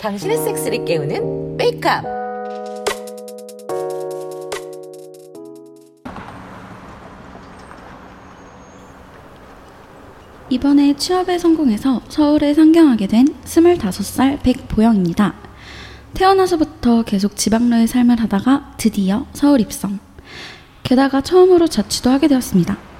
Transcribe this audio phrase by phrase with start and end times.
[0.00, 2.04] 당신의 섹스를 깨우는 메이크업.
[10.50, 15.34] 이번에 취업에 성공해서 서울에 상경하게 된 25살 백보영입니다.
[16.14, 19.98] 태어나서부터 계속 지방로의 삶을 하다가 드디어 서울 입성.
[20.84, 22.93] 게다가 처음으로 자취도 하게 되었습니다.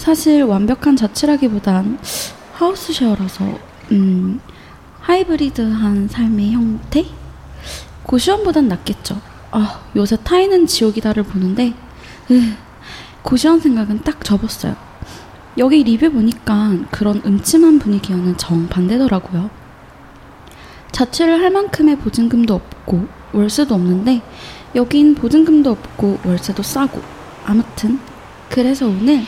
[0.00, 1.98] 사실 완벽한 자취라기보단
[2.54, 3.44] 하우스쉐어라서
[3.92, 4.40] 음,
[5.00, 7.04] 하이브리드한 삶의 형태?
[8.04, 9.20] 고시원보단 낫겠죠.
[9.50, 11.74] 아, 요새 타이는 지옥이다를 보는데
[12.30, 12.40] 으,
[13.20, 14.74] 고시원 생각은 딱 접었어요.
[15.58, 19.50] 여기 리뷰 보니까 그런 음침한 분위기와는 정반대더라고요.
[20.92, 24.22] 자취를 할 만큼의 보증금도 없고 월세도 없는데
[24.74, 27.02] 여긴 보증금도 없고 월세도 싸고
[27.44, 28.00] 아무튼
[28.48, 29.26] 그래서 오늘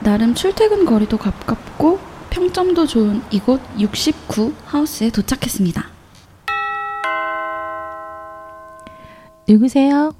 [0.00, 1.98] 나름 출퇴근 거리도 가깝고
[2.30, 5.88] 평점도 좋은 이곳 69 하우스에 도착했습니다.
[9.48, 10.14] 누구세요?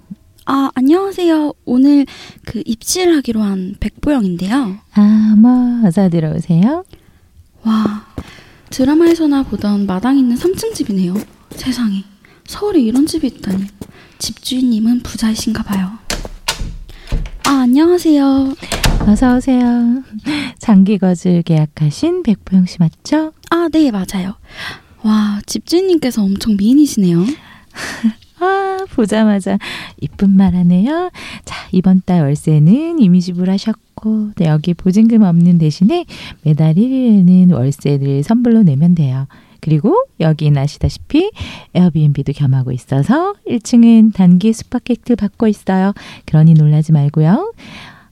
[0.47, 1.53] 아, 안녕하세요.
[1.67, 2.07] 오늘
[2.47, 4.79] 그 입실 하기로 한 백보영인데요.
[4.95, 6.85] 아, 뭐, 어서 들어오세요.
[7.65, 8.07] 와,
[8.71, 11.15] 드라마에서나 보던 마당 있는 3층 집이네요.
[11.51, 12.05] 세상에.
[12.47, 13.67] 서울에 이런 집이 있다니.
[14.19, 15.91] 집주인님은 부자이신가 봐요.
[17.45, 18.55] 아, 안녕하세요.
[19.07, 20.03] 어서 오세요.
[20.59, 23.33] 장기 거주 계약하신 백보영 씨 맞죠?
[23.51, 24.35] 아, 네, 맞아요.
[25.03, 27.25] 와, 집주인님께서 엄청 미인이시네요.
[28.41, 29.59] 아, 보자마자
[30.01, 31.11] 이쁜 말 하네요.
[31.45, 36.05] 자, 이번 달 월세는 이미 지불하셨고, 네, 여기 보증금 없는 대신에
[36.43, 39.27] 매달 1일에는 월세를 선불로 내면 돼요.
[39.61, 41.33] 그리고 여긴 아시다시피
[41.75, 45.95] 에어비앤비도 겸하고 있어서 1층은 단기 숙박객들 받고 있어요.
[46.27, 47.53] 그러니 놀라지 말고요.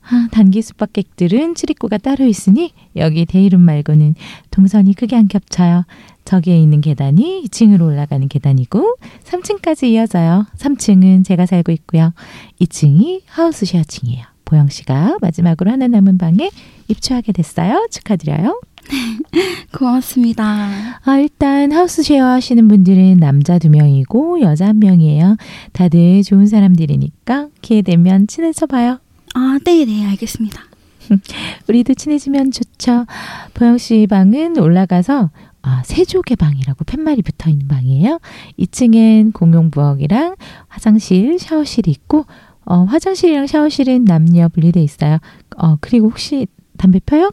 [0.09, 4.15] 아, 단기 숙박객들은 출입구가 따로 있으니 여기 대이름 말고는
[4.51, 5.85] 동선이 크게 안 겹쳐요.
[6.25, 10.47] 저기에 있는 계단이 2층으로 올라가는 계단이고 3층까지 이어져요.
[10.57, 12.13] 3층은 제가 살고 있고요.
[12.61, 14.25] 2층이 하우스 쉐어층이에요.
[14.45, 16.51] 보영 씨가 마지막으로 하나 남은 방에
[16.89, 17.87] 입주하게 됐어요.
[17.91, 18.61] 축하드려요.
[19.77, 21.01] 고맙습니다.
[21.05, 25.37] 아, 일단 하우스 쉐어 하시는 분들은 남자 두 명이고 여자 한 명이에요.
[25.73, 29.01] 다들 좋은 사람들이니까 기회 되면 친해져 봐요.
[29.39, 30.63] 아, 네, 네, 알겠습니다.
[31.69, 33.05] 우리도 친해지면 좋죠.
[33.53, 35.31] 보영 씨 방은 올라가서
[35.61, 38.19] 아, 세조개 방이라고 팻말이 붙어 있는 방이에요.
[38.59, 40.37] 2층엔 공용 부엌이랑
[40.69, 42.25] 화장실, 샤워실이 있고
[42.65, 45.19] 어, 화장실이랑 샤워실은 남녀 분리돼 있어요.
[45.59, 46.47] 어, 그리고 혹시
[46.79, 47.31] 담배 펴요?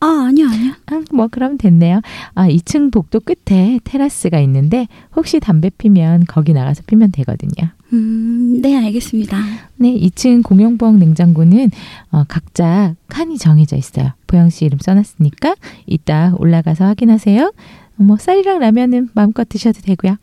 [0.00, 0.72] 아, 아니요, 아니요.
[0.86, 2.00] 아, 뭐 그럼 됐네요.
[2.34, 4.86] 아, 2층 복도 끝에 테라스가 있는데
[5.16, 7.70] 혹시 담배 피면 거기 나가서 피면 되거든요.
[7.92, 9.38] 음, 네, 알겠습니다.
[9.76, 11.70] 네, 2층 공용부엌 냉장고는
[12.10, 14.12] 어, 각자 칸이 정해져 있어요.
[14.26, 15.54] 보영 씨 이름 써놨으니까
[15.86, 17.52] 이따 올라가서 확인하세요.
[17.96, 20.16] 뭐 쌀이랑 라면은 마음껏 드셔도 되고요.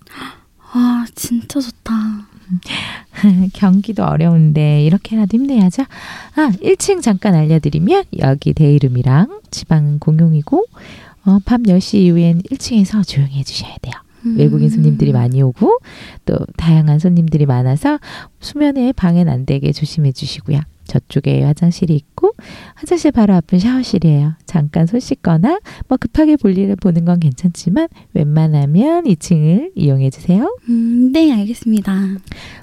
[0.71, 1.93] 아, 진짜 좋다.
[3.53, 5.83] 경기도 어려운데 이렇게라도 힘내야죠.
[6.35, 10.65] 아, 1층 잠깐 알려드리면 여기 대 이름이랑 지방은 공용이고
[11.25, 13.93] 어, 밤 10시 이후엔 1층에서 조용히 해주셔야 돼요.
[14.25, 14.37] 음.
[14.37, 15.79] 외국인 손님들이 많이 오고
[16.25, 17.99] 또 다양한 손님들이 많아서
[18.39, 20.59] 수면에 방해는 안 되게 조심해 주시고요.
[20.85, 22.33] 저쪽에 화장실이 있고
[22.75, 24.33] 화장실 바로 앞은 샤워실이에요.
[24.45, 30.55] 잠깐 손 씻거나 뭐 급하게 볼일을 보는 건 괜찮지만 웬만하면 2층을 이용해 주세요.
[30.69, 32.17] 음, 네, 알겠습니다.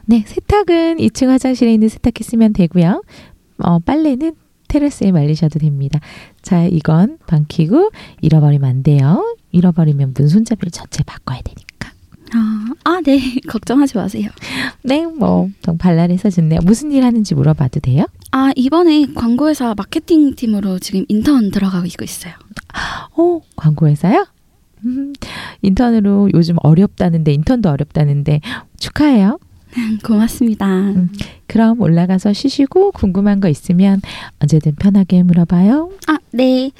[0.06, 3.02] 네, 세탁은 2층 화장실에 있는 세탁기 쓰면 되고요.
[3.58, 4.34] 어, 빨래는
[4.68, 6.00] 테라스에 말리셔도 됩니다.
[6.40, 7.90] 자, 이건 방키고
[8.22, 9.22] 잃어버리면 안 돼요.
[9.50, 11.71] 잃어버리면 문 손잡이를 전체 바꿔야 되니까.
[12.34, 14.30] 아, 아, 네, 걱정하지 마세요.
[14.82, 16.60] 네, 뭐, 정 발랄해서 좋네요.
[16.64, 18.06] 무슨 일 하는지 물어봐도 돼요?
[18.30, 22.32] 아, 이번에 광고회사 마케팅 팀으로 지금 인턴 들어가고 있어요.
[23.16, 24.26] 오, 광고회사요?
[24.84, 25.12] 음,
[25.62, 28.40] 인턴으로 요즘 어렵다는데, 인턴도 어렵다는데,
[28.78, 29.38] 축하해요.
[30.02, 30.66] 고맙습니다.
[30.66, 31.10] 음,
[31.46, 34.00] 그럼 올라가서 쉬시고 궁금한 거 있으면
[34.40, 35.90] 언제든 편하게 물어봐요.
[36.08, 36.70] 아, 네.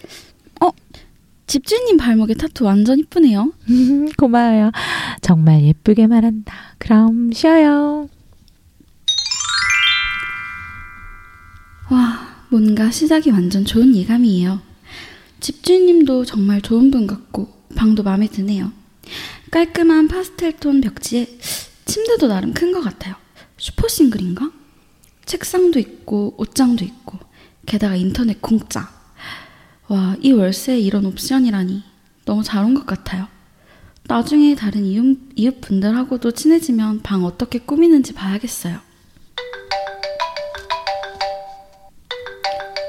[1.43, 3.53] 어, 집주인님 발목에 타투 완전 이쁘네요.
[4.17, 4.71] 고마워요.
[5.21, 6.55] 정말 예쁘게 말한다.
[6.79, 8.09] 그럼 쉬어요.
[11.91, 14.61] 와, 뭔가 시작이 완전 좋은 예감이에요.
[15.41, 18.73] 집주인님도 정말 좋은 분 같고 방도 마음에 드네요.
[19.51, 21.27] 깔끔한 파스텔 톤 벽지에
[21.85, 23.17] 침대도 나름 큰 것 같아요.
[23.59, 24.51] 슈퍼싱글인가?
[25.27, 27.19] 책상도 있고 옷장도 있고
[27.67, 28.89] 게다가 인터넷 공짜.
[29.93, 31.83] 와, 이 월세에 이런 옵션이라니
[32.25, 33.29] 너무 잘 온 것 같아요.
[34.05, 38.81] 나중에 다른 이웃, 이웃 분들하고도 친해지면 방 어떻게 꾸미는지 봐야겠어요.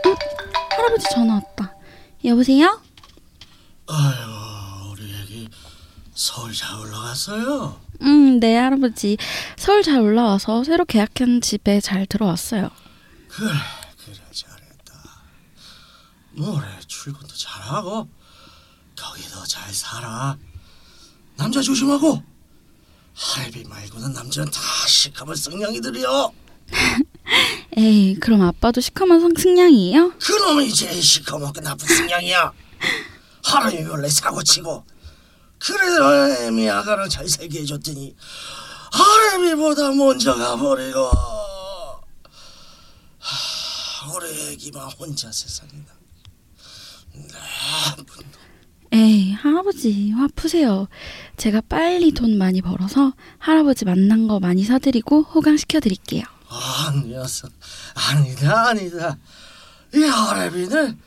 [0.05, 0.15] 응?
[0.77, 1.75] 할아버지 전화 왔다.
[2.23, 2.81] 여보세요?
[3.87, 5.49] 아이고 우리 애기
[6.15, 7.79] 서울 잘 올라갔어요.
[8.01, 9.17] 음, 네, 할아버지.
[9.57, 12.69] 서울 잘 올라와서 새로 계약한 집에 잘 들어왔어요.
[13.27, 13.49] 그래.
[16.33, 18.07] 모레 출근도 잘하고
[18.97, 20.37] 거기도 잘 살아.
[21.35, 22.21] 남자 조심하고
[23.13, 26.33] 할비 말고는 남자는 다 시커먼 성냥이들이요.
[27.77, 30.13] 에이, 그럼 아빠도 시커먼 성 승냥이에요?
[30.19, 32.51] 그놈이 제일 시커멓고 나쁜 성냥이야.
[33.43, 34.85] 하람이 원래 사고치고
[35.59, 38.15] 그래도 애미 아가랑 잘 살게 해줬더니
[38.91, 41.09] 하람이보다 먼저 가버리고
[43.19, 45.93] 하, 우리 애기만 혼자 세상이다.
[45.93, 46.02] 나쁜
[48.91, 50.87] 에이, 할아버지, 화 푸세요.
[51.37, 56.23] 제가 빨리 돈 많이 벌어서 할아버지 만난 거 많이 사드리고 호강시켜 드릴게요.
[56.47, 57.47] 아니었어.
[57.95, 59.17] 아니다 아니다.
[59.95, 60.99] 이 하람이는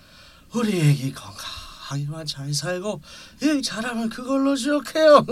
[0.54, 3.00] 우리 애기 건강하게만 잘 살고
[3.42, 5.24] 일 잘하면 그걸로 지옥해요.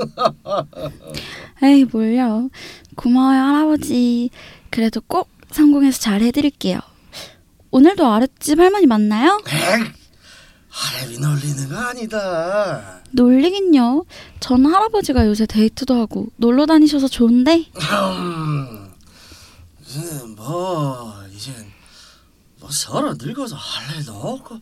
[1.62, 2.50] 에이, 뭘요.
[2.94, 4.30] 고마워요, 할아버지.
[4.70, 6.78] 그래도 꼭 성공해서 잘 해드릴게요.
[7.72, 9.40] 오늘도 아랫집 할머니 만나요?
[9.48, 9.90] 에이,
[10.74, 13.00] 하람이 놀리는 거 아니다.
[13.12, 14.04] 놀리긴요.
[14.40, 18.92] 전 할아버지가 요새 데이트도 하고 놀러 다니셔서 좋은데 음,
[19.86, 21.54] 이제는 뭐 이젠
[22.58, 24.58] 뭐 서로 늙어서 할 일도 없고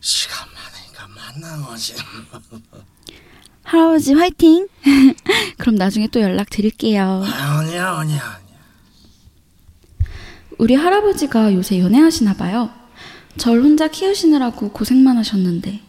[0.00, 1.94] 시간 많으니까 만난 거지.
[3.64, 4.68] 할아버지 화이팅!
[5.58, 7.24] 그럼 나중에 또 연락 드릴게요.
[7.26, 8.40] 아니야 아니야 아니야.
[10.58, 12.70] 우리 할아버지가 요새 연애하시나 봐요.
[13.36, 15.80] 절 혼자 키우시느라고 고생만 하셨는데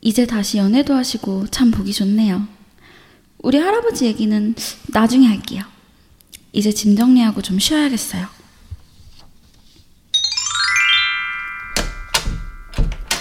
[0.00, 2.46] 이제 다시 연애도 하시고 참 보기 좋네요.
[3.42, 4.54] 우리 할아버지 얘기는
[4.92, 5.62] 나중에 할게요.
[6.52, 8.26] 이제 짐 정리하고 좀 쉬어야겠어요.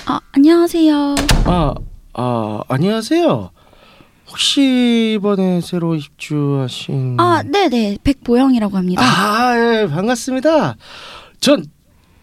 [0.06, 1.16] 아, 안녕하세요.
[1.46, 1.74] 아,
[2.14, 3.52] 아 안녕하세요.
[4.30, 7.98] 혹시 이번에 새로 입주하신 아, 네 네.
[8.04, 9.02] 백보영이라고 합니다.
[9.04, 10.78] 아, 예, 반갑습니다.
[11.40, 11.66] 전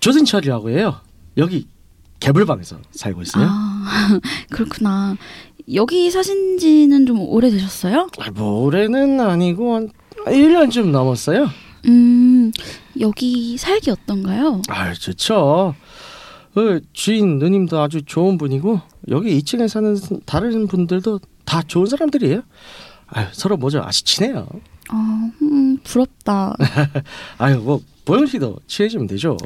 [0.02, 0.96] 조진철이라고 해요.
[1.37, 1.69] 여기
[2.19, 3.46] 개불방에서 살고 있어요.
[3.49, 4.19] 아,
[4.50, 5.16] 그렇구나.
[5.75, 8.08] 여기 사신 지는 좀 오래되셨어요?
[8.19, 9.90] 아, 뭐 올해는 아니고 한
[10.26, 11.49] 1년 좀 넘었어요.
[11.87, 12.50] 음,
[12.99, 14.62] 여기 살기 어떤가요?
[14.69, 15.76] 아, 좋죠.
[16.52, 19.96] 그 주인 누님도 아주 좋은 분이고 여기 2층에 사는
[20.26, 22.43] 다른 분들도 다 좋은 사람들이에요.
[23.06, 23.81] 아유, 서로 뭐죠?
[23.84, 24.48] 아주 친해요.
[24.90, 26.56] 어, 음, 부럽다.
[27.38, 29.37] 아유, 뭐 보영 씨도 친해지면 되죠.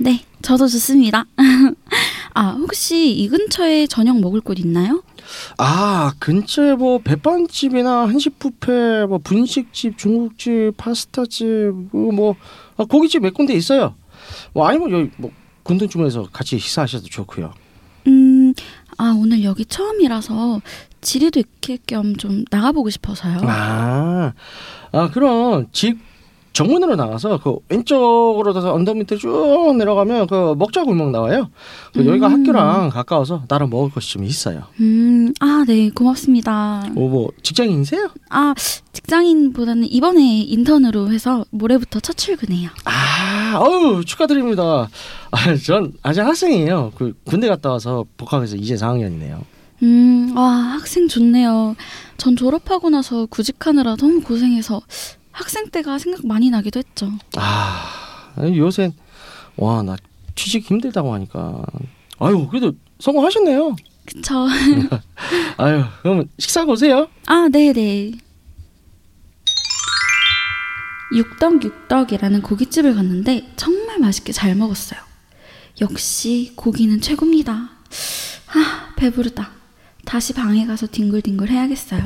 [0.00, 1.26] 네, 저도 좋습니다.
[2.34, 5.02] 아, 혹시 이 근처에 저녁 먹을 곳 있나요?
[5.58, 11.46] 아 근처에 뭐 백반집이나 한식 뷔페, 뭐 분식집, 중국집, 파스타집,
[11.92, 12.36] 그리고 뭐
[12.76, 13.94] 아, 고깃집 몇 군데 있어요.
[14.54, 15.30] 뭐 아니면 여기 뭐
[15.64, 17.52] 군동주문에서 같이 식사하셔도 좋고요.
[18.06, 18.54] 음,
[18.96, 20.62] 아, 오늘 여기 처음이라서
[21.02, 23.38] 지리도 익힐 겸 좀 나가보고 싶어서요.
[23.42, 24.32] 아,
[24.92, 25.98] 아 그럼 집
[26.52, 31.48] 정문으로 나가서 그 왼쪽으로 가서 언덕 밑에 쭉 내려가면 그 먹자 골목 나와요.
[31.92, 32.32] 그 여기가 음.
[32.32, 34.64] 학교랑 가까워서 나름 먹을 것이 좀 있어요.
[34.80, 36.88] 음, 아, 네, 고맙습니다.
[36.92, 38.10] 뭐, 뭐 직장인이세요?
[38.30, 38.54] 아,
[38.92, 42.70] 직장인보다는 이번에 인턴으로 해서 모레부터 첫 출근해요.
[42.84, 44.88] 아, 어유 축하드립니다.
[45.30, 46.92] 아, 전 아직 학생이에요.
[46.96, 49.38] 그 군대 갔다 와서 복학해서 이제 4학년이네요.
[49.82, 51.74] 음, 와, 학생 좋네요.
[52.18, 54.82] 전 졸업하고 나서 구직하느라 너무 고생해서
[55.40, 57.10] 학생 때가 생각 많이 나기도 했죠.
[57.36, 58.92] 아, 요새
[59.56, 59.96] 와 나
[60.36, 61.62] 취직 힘들다고 하니까
[62.18, 63.74] 아유 그래도 성공하셨네요.
[64.06, 64.46] 그쵸.
[65.56, 67.08] 아유 그러면 식사하고 오세요.
[67.26, 68.12] 아, 네네.
[71.14, 75.00] 육덕육덕이라는 고깃집을 갔는데 정말 맛있게 잘 먹었어요.
[75.80, 77.52] 역시 고기는 최고입니다.
[77.52, 79.50] 아, 배부르다.
[80.04, 82.02] 다시 방에 가서 뒹굴뒹굴 해야겠어요.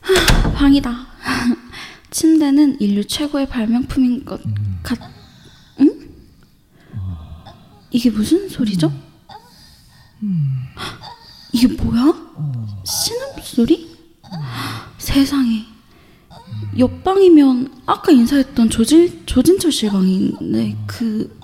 [0.00, 0.90] 하, 방이다.
[2.10, 4.40] 침대는 인류 최고의 발명품인 것
[4.82, 4.98] 같...
[5.80, 6.08] 응?
[7.90, 8.90] 이게 무슨 소리죠?
[11.52, 12.14] 이게 뭐야?
[12.84, 13.96] 신음 소리?
[14.96, 15.66] 세상에.
[16.78, 21.38] 옆방이면 아까 인사했던 조진 조진철 씨 방인데 그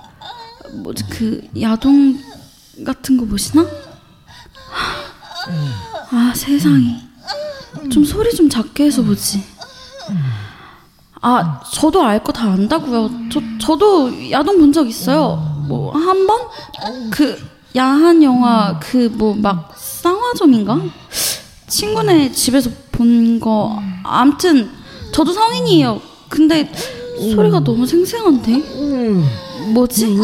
[0.81, 2.19] 뭐지 그 야동
[2.83, 3.65] 같은 거 보시나?
[6.09, 7.12] 아 세상에.
[7.91, 9.43] 좀 소리 좀 작게 해서 보지.
[11.21, 13.09] 아 저도 알 거 다 안다고요.
[13.31, 15.63] 저 저도 야동 본 적 있어요.
[15.67, 16.41] 뭐 한 번?
[17.11, 17.37] 그
[17.75, 20.79] 야한 영화 그 뭐 막 쌍화점인가?
[21.67, 23.79] 친구네 집에서 본 거.
[24.03, 24.69] 암튼
[25.13, 26.01] 저도 성인이에요.
[26.29, 26.71] 근데
[27.35, 28.51] 소리가 너무 생생한데?
[29.73, 30.17] 뭐지?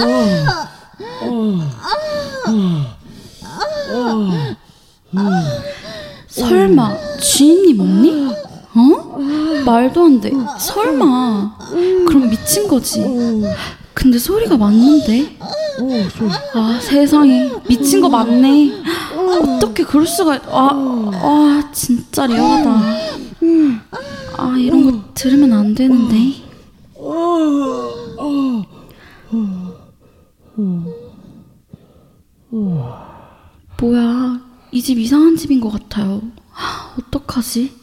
[6.30, 8.28] 설마 주인님 언니?
[8.76, 9.18] 어?
[9.66, 10.32] 말도 안 돼.
[10.60, 11.58] 설마.
[12.08, 13.04] 그럼 미친 거지.
[13.94, 15.38] 근데 소리가 맞는데?
[16.54, 18.72] 아 세상에 미친 거 맞네.
[19.58, 20.36] 어떻게 그럴 수가?
[20.38, 20.70] 있- 아,
[21.14, 22.70] 아 진짜 리얼하다.
[24.38, 26.16] 아 이런 거 들으면 안 되는데.
[33.80, 34.40] 뭐야
[34.72, 36.22] 이 집 이상한 집인 것 같아요.
[36.52, 37.76] 하, 어떡하지?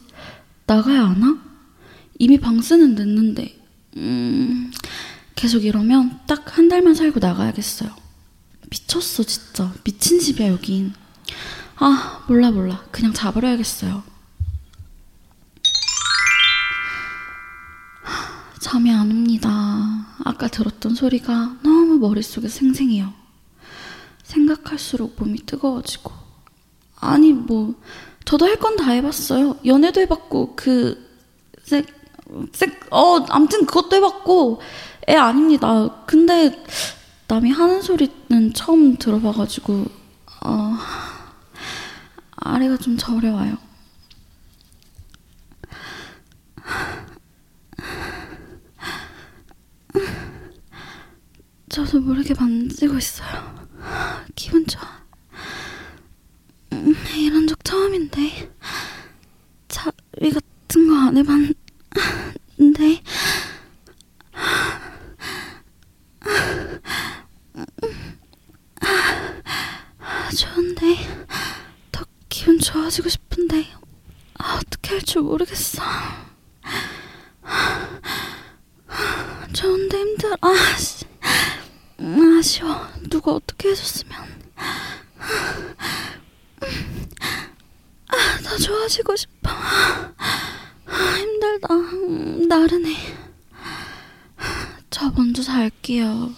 [0.67, 1.39] 나가야 하나?
[2.19, 3.59] 이미 방쓰는 냈는데.
[3.97, 4.71] 음,
[5.35, 7.91] 계속 이러면 딱 한 달만 살고 나가야겠어요.
[8.71, 9.73] 미쳤어, 진짜.
[9.85, 10.95] 미친 집이야, 여긴.
[11.77, 12.83] 아, 몰라, 몰라.
[12.91, 14.03] 그냥 잡으려야겠어요.
[18.03, 20.07] 하, 잠이 안 옵니다.
[20.25, 23.13] 아까 들었던 소리가 너무 머릿속에 생생해요.
[24.23, 26.26] 생각할수록 몸이 뜨거워지고.
[26.97, 27.75] 아니, 뭐,
[28.25, 29.59] 저도 할 건 다 해봤어요.
[29.65, 30.99] 연애도 해봤고, 그,
[31.63, 31.87] 색,
[32.53, 34.61] 색, 어, 암튼 그것도 해봤고,
[35.09, 36.05] 애 아닙니다.
[36.07, 36.63] 근데,
[37.29, 39.85] 남이 하는 소리는 처음 들어봐가지고,
[40.45, 40.77] 어,
[42.37, 43.57] 아래가 좀 저려와요.
[51.69, 53.67] 저도 모르게 만지고 있어요.
[54.35, 54.96] 기분 좋아.
[56.77, 58.51] 음, 이런 적 처음인데
[59.69, 63.03] 자위 같은 거 안 해봤는데
[70.37, 70.97] 좋은데
[71.93, 73.67] 더 기분 좋아지고 싶은데
[74.39, 75.83] 아, 어떻게 할 줄 모르겠어.
[79.55, 80.37] 좋은데 힘들어.
[80.43, 81.05] 아, 씨.
[82.01, 82.87] 음, 아쉬워.
[83.09, 84.15] 누가 어떻게 해줬으면.
[88.57, 89.51] 좋아지고 싶어.
[89.51, 91.75] 아, 힘들다.
[91.75, 92.95] 음, 나른해.
[94.91, 96.31] 저 먼저 잘게요.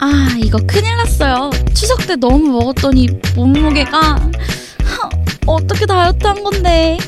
[0.00, 1.50] 아, 이거 큰일 났어요.
[1.74, 5.08] 추석 때 너무 먹었더니 몸무게가 하,
[5.46, 6.98] 어떻게 다이어트 한 건데.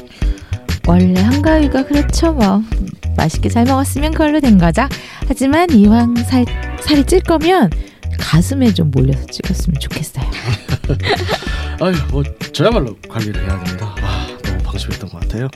[0.87, 2.63] 원래 한가위가 그렇죠 뭐
[3.17, 4.89] 맛있게 잘 먹었으면 그걸로 된 거죠
[5.27, 6.45] 하지만 이왕 살,
[6.81, 7.71] 살이 찔 거면
[8.19, 10.31] 가슴에 좀 몰려서 찍었으면 좋겠어요
[11.81, 13.95] 아유, 뭐 저야말로 관리를 해야 됩니다.
[14.03, 15.49] 아, 너무 방심했던 것 같아요.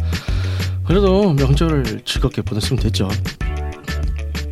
[0.87, 3.09] 그래도 명절을 즐겁게 보냈으면 됐죠.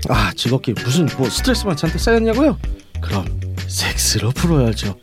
[0.08, 2.58] 아, 즐겁게 무슨 뭐 스트레스만 잔뜩 쌓였냐고요?
[3.00, 3.24] 그럼
[3.68, 4.96] 섹스로 풀어야죠.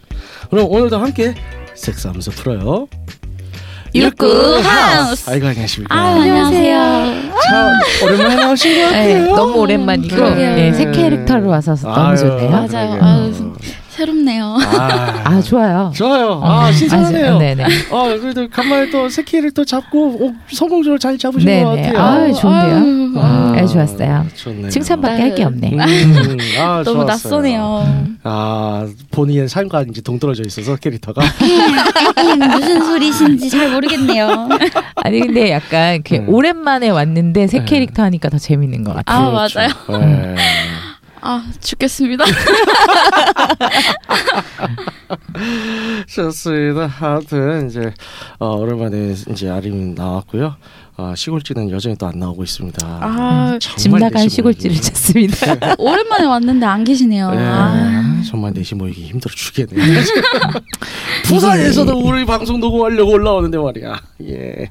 [0.51, 1.33] 그럼 오늘도 함께
[1.75, 2.87] 섹스하면서 풀어요.
[3.93, 5.29] 육구 하우스.
[5.29, 5.95] 아이고 안녕하십니까.
[5.95, 6.79] 아, 안녕하세요.
[7.49, 9.35] 참 오랜만에 나오신 것 네, 같아요.
[9.35, 10.29] 너무 오랜만이고.
[10.35, 12.99] 네, 새 캐릭터로 와서 너무 좋네요 맞아요.
[13.01, 13.53] 아유,
[13.99, 14.57] 새롭네요.
[14.61, 16.39] 아, 아 좋아요 좋아요.
[16.43, 17.35] 아, 어, 신선하네요.
[17.35, 21.91] 아, 네네 어, 그래도 간만에 또 새끼를 또 잡고 어, 성공적으로 잘 잡으신 것 네네
[21.91, 21.99] 같아요.
[21.99, 24.69] 아 좋은데요 아, 네, 좋았어요 좋네요.
[24.69, 27.03] 칭찬밖에 할 게 없네 음, 아, 너무 좋았어요.
[27.05, 28.05] 낯서네요.
[28.23, 31.21] 아 본인의 삶과 이제 동떨어져 있어서 캐릭터가
[32.55, 34.49] 무슨 소리신지 잘 모르겠네요.
[35.03, 36.25] 아니 근데 약간 이렇게 네.
[36.27, 37.65] 오랜만에 왔는데 새 네.
[37.65, 39.69] 캐릭터 하니까 더 재밌는 것 같아요 아, 맞아요.
[40.01, 40.35] 네.
[41.21, 42.23] 아, 죽겠습니다.
[46.07, 46.87] 좋습니다.
[46.87, 47.93] 하여튼 이제
[48.39, 50.55] 어, 오랜만에 이제 아림 나왔고요.
[50.97, 52.85] 어, 시골지는 여전히 또 안 나오고 있습니다.
[52.85, 54.75] 아, 집 정말 나간 시골지를.
[54.81, 57.31] 찾습니다 오랜만에 왔는데 안 계시네요.
[57.31, 60.01] 네, 아, 정말 내시 모이기 힘들어 죽겠네요.
[61.25, 64.01] 부산에서도 우리 방송 녹음하려고 올라오는데 말이야.
[64.23, 64.69] 예.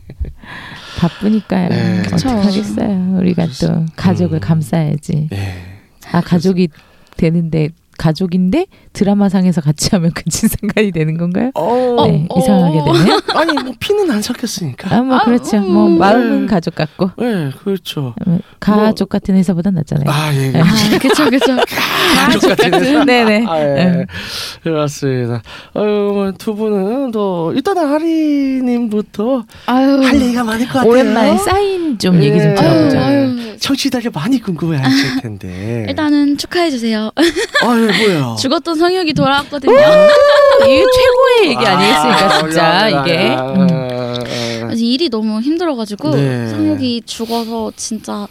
[0.98, 2.02] 바쁘니까요 네.
[2.02, 2.28] 그쵸.
[2.28, 4.40] 어떡하겠어요 우리가 또 가족을 음.
[4.40, 5.67] 감싸야지 예.
[6.12, 6.68] 아 가족이
[7.16, 11.50] 되는데 가족인데 드라마상에서 같이 하면 그 친상간이 되는 건가요?
[11.54, 12.38] 어, 네 어.
[12.38, 13.20] 이상하게 되네요.
[13.34, 14.94] 아니 뭐 피는 안 섞였으니까.
[14.96, 15.58] 아뭐 아, 그렇죠.
[15.58, 15.98] 음, 뭐 음.
[15.98, 16.46] 마음은 네.
[16.46, 18.14] 가족 같고 네, 그렇죠.
[18.26, 20.08] 어, 가족 같은 회사보단 낫잖아요.
[20.08, 20.50] 아 예.
[20.50, 20.60] 네.
[20.60, 20.64] 아,
[20.98, 21.56] 그쵸, 그쵸.
[22.16, 23.04] 가족 같은 회사.
[23.04, 23.44] 네네.
[23.46, 23.64] 아, 예.
[23.74, 24.06] 네.
[24.62, 25.42] 그렇습니다.
[25.74, 30.00] 아유, 뭐두 분은 또 일단은 하리님부터 아유.
[30.02, 30.90] 할 얘기가 많을 것 같아요.
[30.90, 32.54] 오랜만에 사인 좀 얘기 좀 예.
[32.54, 32.98] 들어보죠.
[32.98, 33.58] 아유, 아유.
[33.58, 35.86] 청취자들 많이 궁금해하실 텐데.
[35.88, 37.10] 일단은 축하해 주세요.
[37.16, 38.36] 아, 예, 뭐요?
[38.40, 39.72] 죽었던 성욕이 돌아왔거든요.
[40.64, 43.28] 이게 최고의 얘기 아니겠습니까, 진짜 아, 이게.
[43.28, 43.66] 아, 음.
[43.70, 44.72] 아, 아.
[44.74, 46.48] 일이 너무 힘들어가지고 네.
[46.48, 48.26] 성욕이 죽어서 진짜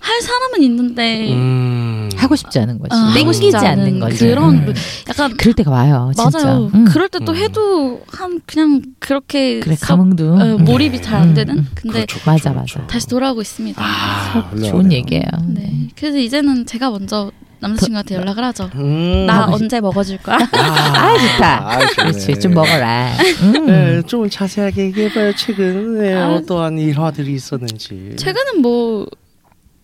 [0.00, 2.08] 할 사람은 있는데 음.
[2.16, 2.88] 하고 싶지 않은 거지.
[2.90, 4.26] 아, 하고 땡기지 싶지 않는 않은 거지.
[4.26, 4.74] 그런 음.
[5.08, 6.10] 약간 그럴 때가 와요.
[6.16, 6.38] 진짜.
[6.38, 6.70] 맞아요.
[6.72, 6.84] 음.
[6.86, 7.36] 그럴 때또 음.
[7.36, 11.58] 해도 한 그냥 그렇게 그래 썩, 감흥도 어, 몰입이 잘안 음, 되는.
[11.58, 11.68] 음.
[11.74, 12.86] 근데 그렇죠, 맞아, 그렇죠, 맞아.
[12.86, 13.82] 다시 돌아오고 있습니다.
[13.84, 14.50] 아.
[14.64, 15.24] 좋은 얘기예요.
[15.48, 15.88] 네.
[15.96, 18.70] 그래서 이제는 제가 먼저 남자친구한테 연락을 하죠.
[18.74, 19.26] 음.
[19.26, 20.36] 나 언제 먹어줄 거야?
[20.36, 21.68] 아 좋다.
[21.70, 21.94] 아, 좋네.
[21.94, 23.12] 그렇지 좀 먹어라.
[23.42, 23.66] 음.
[23.66, 25.34] 네, 좀 자세하게 얘기해봐요.
[25.34, 26.32] 최근에 아.
[26.34, 28.16] 어떠한 일화들이 있었는지.
[28.18, 29.06] 최근은 뭐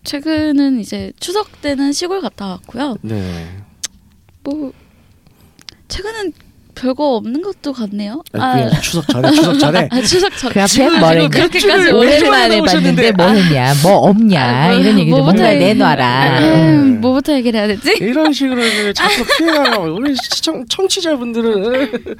[0.05, 2.97] 최근은 이제 추석 때는 시골 갔다 왔고요.
[3.03, 3.49] 네.
[4.43, 4.73] 뭐
[5.89, 6.33] 최근은
[6.77, 8.23] 별거 없는 것도 같네요.
[8.35, 9.89] 아, 그냥 추석 전에 추석 전에.
[9.91, 11.29] 아, 추석 전 그 앞에 지금 했냐?
[11.29, 12.61] 그렇게까지 오랜만에.
[12.61, 13.73] 봤는데 뭐 했냐?
[13.83, 14.41] 뭐 없냐?
[14.45, 16.39] 아, 뭐- 이런 얘기도 뭐부터 뭔가 얘기- 내놔라.
[16.41, 17.97] 음, 뭐부터 얘기를 해야 되지?
[18.01, 22.17] 이런 식으로 자꾸 피해가고 우리 시청 청취자분들은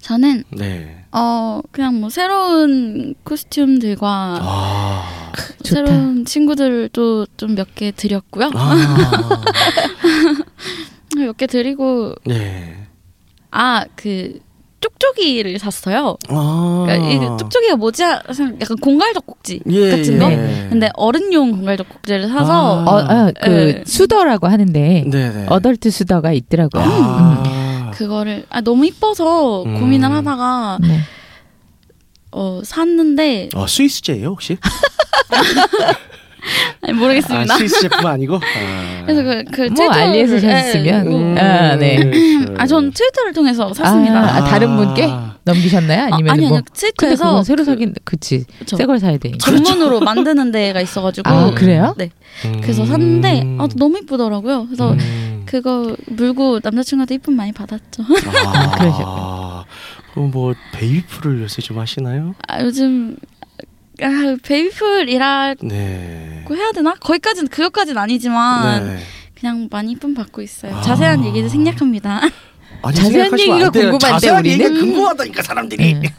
[0.00, 1.04] 저는 네.
[1.12, 5.32] 어 그냥 뭐 새로운 코스튬들과 아.
[5.62, 5.74] 좋다.
[5.86, 8.50] 새로운 친구들도 좀 몇 개 드렸고요.
[8.54, 9.42] 아.
[11.16, 12.86] 몇개 드리고 네.
[13.52, 14.40] 아그
[14.80, 16.16] 쪽쪽이를 샀어요.
[16.28, 16.84] 아.
[16.86, 18.02] 그러니까 이 쪽쪽이가 뭐지?
[18.02, 20.30] 하- 약간 공갈적 꼭지 예, 같은 거.
[20.32, 20.66] 예.
[20.68, 22.90] 근데 어른용 공갈적 꼭지를 사서 아.
[22.90, 23.84] 어, 어, 그 네.
[23.86, 25.46] 수더라고 하는데 네네.
[25.48, 26.82] 어덜트 수더가 있더라고요.
[26.82, 26.88] 음.
[26.90, 27.90] 아.
[27.94, 29.78] 그거를 아 너무 이뻐서 음.
[29.78, 30.98] 고민을 하다가 네.
[32.32, 34.56] 어 샀는데 어, 스위스제예요 혹시?
[36.82, 37.54] 아니, 모르겠습니다.
[37.54, 38.36] 아, 스위스 제품 아니고?
[38.36, 39.02] 아.
[39.06, 41.96] 그래서 그, 그뭐 알리에서 샀으면 예, 음, 아, 네.
[41.96, 42.54] 그렇죠.
[42.58, 44.20] 아, 전 트위터를 통해서 샀습니다.
[44.20, 45.08] 아, 아, 다른 분께
[45.44, 46.08] 넘기셨나요?
[46.12, 46.56] 아니면 아, 아니 뭐?
[46.56, 48.76] 아니 근데 트위터에서 그건 새로 사긴 그치 그쵸.
[48.76, 49.38] 새걸 사야 되니까.
[49.38, 51.94] 전문으로 만드는 데가 있어가지고 아, 그래요?
[51.96, 52.10] 네
[52.62, 54.66] 그래서 샀는데 아, 너무 이쁘더라고요.
[54.66, 55.42] 그래서 음.
[55.46, 58.02] 그거 물고 남자친구한테 이쁨 많이 받았죠.
[58.46, 59.64] 아, 그러셨구나.
[60.14, 62.34] 그럼 뭐 베이프를 요새 좀 하시나요?
[62.48, 63.16] 아, 요즘
[64.00, 66.44] 아, 베이플이라고 네.
[66.50, 66.94] 해야 되나?
[66.94, 68.98] 거기까지는 그것까지는 아니지만 네.
[69.34, 70.76] 그냥 많이 이쁨 받고 있어요.
[70.76, 70.80] 아.
[70.82, 72.20] 자세한 얘기는 생략합니다.
[72.82, 73.70] 아니, 자세한 얘기가.
[73.70, 74.64] 궁금한데, 자세한 우리는?
[74.64, 75.94] 얘기가 궁금하다니까 사람들이.
[75.94, 76.14] 네.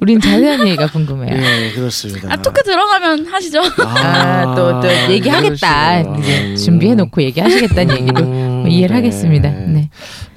[0.00, 1.36] 우린 자세한 얘기가 궁금해요.
[1.36, 2.32] 예, 그렇습니다.
[2.32, 3.60] 아 토크 들어가면 하시죠.
[3.84, 6.02] 아, 또, 또, 얘기하겠다.
[6.02, 6.18] 그러시구나.
[6.18, 6.56] 이제 음.
[6.56, 8.94] 준비해놓고 얘기하시겠다는 얘기도 음, 뭐 이해를 네.
[8.94, 9.50] 하겠습니다.
[9.50, 9.90] 네.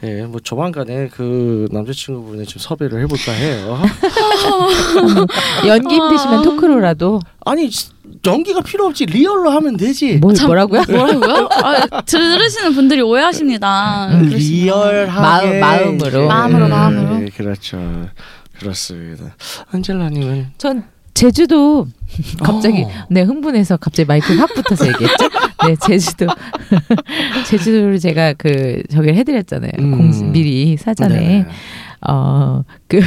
[0.04, 3.82] 예, 뭐 조만간에 그 남자친구분을 좀 섭외를 해볼까 해요.
[5.68, 7.70] 연기 힘드시면 토크로라도 아니
[8.26, 10.18] 연기가 필요 없지 리얼로 하면 되지.
[10.18, 10.84] 뭐, 참, 뭐라고요?
[10.90, 11.50] 뭐라고요?
[11.52, 14.10] 아, 들으시는 분들이 오해하십니다.
[14.12, 14.30] 음.
[14.30, 16.28] 리얼하게 마음- 마음으로.
[16.28, 17.18] 마음으로, 마음으로.
[17.20, 18.10] 네, 그렇죠.
[18.62, 19.36] 그렇습니다.
[19.72, 21.88] 안젤라님은 전 제주도
[22.42, 22.90] 갑자기 어.
[23.10, 25.30] 네 흥분해서 갑자기 마이크 확 붙어서 얘기했죠.
[25.66, 26.28] 네 제주도
[27.48, 29.72] 제주도를 제가 그 저기 해드렸잖아요.
[29.80, 29.92] 음.
[29.92, 31.46] 공 미리 사전에 네.
[32.02, 33.02] 어그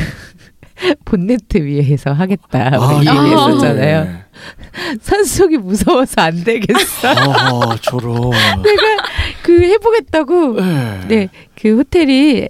[1.04, 3.10] 본네트 위에서 하겠다 아, 우리 예.
[3.10, 4.04] 얘기했었잖아요.
[4.04, 4.24] 네.
[5.00, 7.10] 산속이 무서워서 안 되겠어.
[7.12, 8.32] 어, 저런.
[9.42, 10.54] 그 해보겠다고.
[10.60, 11.00] 네.
[11.08, 12.48] 네, 그 호텔이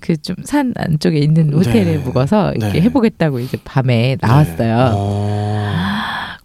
[0.00, 1.98] 그 좀 산 안쪽에 있는 호텔에 네.
[1.98, 2.80] 묵어서 이렇게 네.
[2.82, 4.90] 해보겠다고 이제 밤에 나왔어요.
[4.94, 5.72] 어.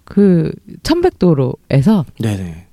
[0.05, 0.51] 그
[0.83, 2.65] 천백도로에서 네네.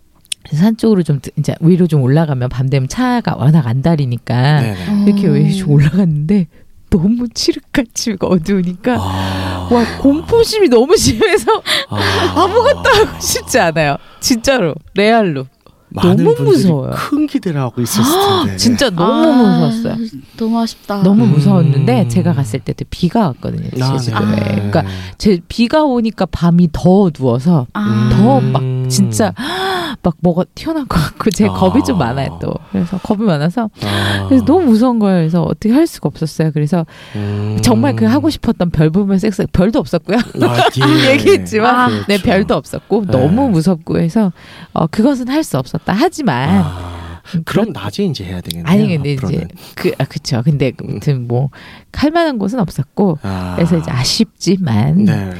[0.52, 5.04] 산 쪽으로 좀 이제 위로 좀 올라가면 밤 되면 차가 워낙 안 다리니까 네네.
[5.06, 5.32] 이렇게 어.
[5.32, 6.46] 왜좀 올라갔는데
[6.94, 9.68] 너무 칠흑같이 어두우니까 아.
[9.70, 11.50] 와 공포심이 너무 심해서
[11.88, 12.35] 아.
[12.37, 13.96] 아무것도 하고 싶지 않아요.
[14.20, 15.46] 진짜로 레알로
[15.94, 16.90] 많은 너무 분들이 무서워요.
[16.92, 18.12] 큰 기대를 하고 있었을
[18.44, 18.57] 텐데.
[18.57, 19.96] 진짜 너무 아, 무서웠어요.
[20.37, 21.02] 너무 아쉽다.
[21.02, 21.30] 너무 음.
[21.30, 23.68] 무서웠는데 제가 갔을 때도 비가 왔거든요.
[23.80, 24.26] 아, 제주도에.
[24.26, 24.54] 네.
[24.57, 24.85] 그러니까
[25.18, 29.33] 제 비가 오니까 밤이 더 어두워서 아, 더막 진짜
[30.02, 31.52] 막 뭐가 튀어나올 것 같고 제 아.
[31.52, 34.26] 겁이 좀 많아요 또 그래서 겁이 많아서 아.
[34.28, 37.59] 그래서 너무 무서운 거예요 그래서 어떻게 할 수가 없었어요 그래서 음.
[37.62, 40.57] 정말 그 하고 싶었던 별 보면 섹스 별도 없었고요 아,
[41.07, 41.12] 예.
[41.12, 42.22] 얘기했지만 아, 네 그렇죠.
[42.24, 43.12] 별도 없었고 네.
[43.12, 44.33] 너무 무섭고 해서
[44.74, 48.66] 어 그것은 할 수 없었 다 하지만 아, 그럼 낮에 이제 해야 되겠네요.
[48.70, 49.48] 아니 근데 이제 앞으로는.
[49.74, 53.54] 그 아, 그쵸 근데 아무튼 뭐할 만한 곳은 없었고 아.
[53.56, 55.32] 그래서 이제 아쉽지만 네.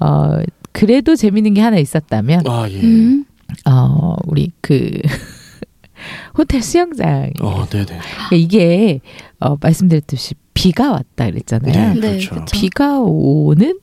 [0.00, 0.38] 어
[0.72, 2.80] 그래도 재밌는 게 하나 있었다면 아 예.
[2.80, 3.24] 음.
[3.66, 4.90] 어 우리 그
[6.36, 7.86] 호텔 수영장 어, 네네.
[7.86, 9.00] 그러니까 이게
[9.40, 11.94] 어, 말씀드렸듯이 비가 왔다 그랬잖아요.
[11.94, 12.44] 네, 네, 그렇죠.
[12.52, 13.78] 비가 오는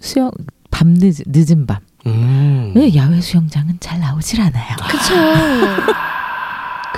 [0.00, 0.30] 수영
[0.70, 1.78] 밤 늦, 늦은 밤.
[2.14, 2.72] 음.
[2.74, 4.76] 왜 야외 수영장은 잘 나오질 않아요.
[4.88, 5.14] 그쵸.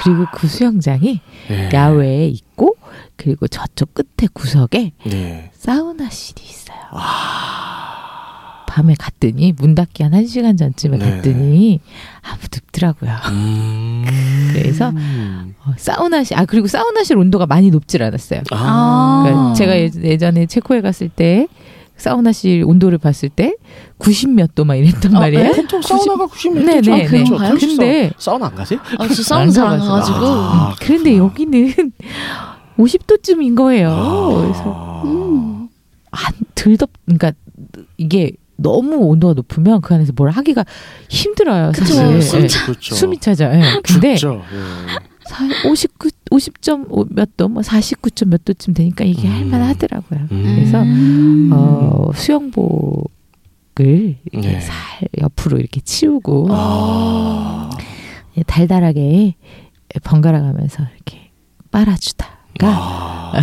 [0.03, 1.68] 그리고 그 수영장이 네.
[1.73, 2.77] 야외에 있고
[3.16, 5.51] 그리고 저쪽 끝에 구석에 네.
[5.55, 6.79] 사우나실이 있어요.
[8.66, 11.11] 밤에 갔더니 문 닫기 한 1시간 전쯤에 네.
[11.16, 11.81] 갔더니
[12.23, 13.11] 아무도 없더라고요.
[13.31, 14.05] 음.
[14.55, 14.88] 그래서
[15.64, 18.42] 어, 사우나실 아 그리고 사우나실 온도가 많이 높질 않았어요.
[18.53, 19.23] 아.
[19.25, 21.46] 그러니까 제가 예- 예전에 체코에 갔을 때
[22.00, 23.54] 사우나실 온도를 봤을 때
[23.98, 25.52] 90 몇 도 막 이랬단 말이에요.
[25.52, 26.90] 보통 사우나가 90몇 네, 도죠.
[26.92, 27.06] 네, 네.
[27.06, 27.36] 그렇죠.
[27.58, 28.80] 근데 사우나 안 가세요?
[28.98, 30.12] 아, 저 사우나 잘안 가봐서.
[30.12, 30.18] 가가지고.
[30.26, 31.24] 아, 그런데 그렇구나.
[31.30, 31.92] 여기는
[32.78, 33.90] 50도쯤인 거예요.
[33.90, 34.42] 아.
[34.42, 35.68] 그래서 음.
[36.10, 37.32] 안 들덥 그러니까
[37.98, 40.64] 이게 너무 온도가 높으면 그 안에서 뭘 하기가
[41.08, 41.72] 힘들어요.
[41.72, 41.94] 그쵸.
[41.94, 42.22] 사실.
[42.22, 42.46] 숨 예.
[42.46, 42.94] 차- 그렇죠.
[42.94, 43.44] 숨이 차죠.
[43.44, 43.62] 예.
[43.82, 44.42] 근데 죽죠.
[45.64, 45.69] 예.
[45.69, 49.35] 59 50점 몇 도, 뭐 49점 몇 도쯤 되니까 이게 음.
[49.35, 50.21] 할만하더라고요.
[50.31, 50.55] 음.
[50.57, 51.51] 그래서 음.
[51.53, 53.09] 어, 수영복을
[54.31, 54.61] 이렇게 네.
[54.61, 54.77] 살
[55.21, 57.71] 옆으로 이렇게 치우고 아.
[58.37, 59.35] 예, 달달하게
[60.05, 61.31] 번갈아 가면서 이렇게
[61.71, 63.33] 빨아주다가 아.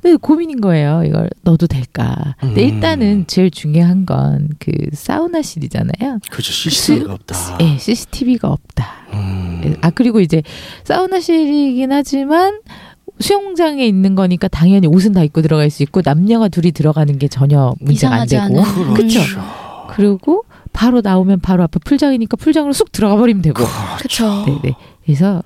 [0.00, 1.02] 근데 고민인 거예요.
[1.04, 2.34] 이걸 넣어도 될까?
[2.40, 2.74] 근데 음.
[2.74, 6.18] 일단은 제일 중요한 건 그 사우나실이잖아요.
[6.30, 6.52] 그죠.
[6.52, 7.58] CCTV가 없다.
[7.60, 8.86] 예, CCTV가 없다.
[9.12, 9.76] 음.
[9.80, 10.42] 아 그리고 이제
[10.84, 12.60] 사우나실이긴 하지만
[13.20, 17.74] 수영장에 있는 거니까 당연히 옷은 다 입고 들어갈 수 있고 남녀가 둘이 들어가는 게 전혀
[17.80, 18.62] 문제가 안 되고.
[18.94, 19.20] 그렇죠.
[19.90, 23.64] 그리고 바로 나오면 바로 앞에 풀장이니까 풀장으로 쑥 들어가 버리면 되고
[24.00, 24.44] 그쵸.
[24.46, 25.42] 네네 그래서 어,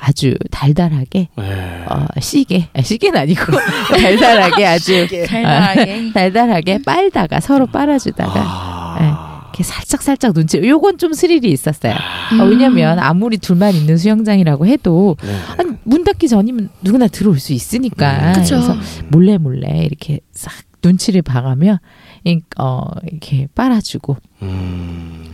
[0.00, 1.84] 아주 달달하게 네.
[1.88, 3.40] 어, 시게 아, 시계는 아니고
[3.90, 6.12] 달달하게 아주 달달하게.
[6.14, 9.40] 달달하게 빨다가 서로 빨아주다가 아.
[9.48, 11.94] 이렇게 살짝 살짝 눈치 요건 좀 스릴이 있었어요
[12.32, 12.40] 음.
[12.40, 15.36] 어, 왜냐면 아무리 둘만 있는 수영장이라고 해도 네.
[15.58, 18.32] 아니, 문 닫기 전이면 누구나 들어올 수 있으니까 음.
[18.34, 18.54] 그쵸.
[18.56, 18.76] 그래서
[19.08, 21.80] 몰래 몰래 이렇게 싹 눈치를 봐가며
[22.24, 25.24] 이- 어, 이렇게 빨아주고 음.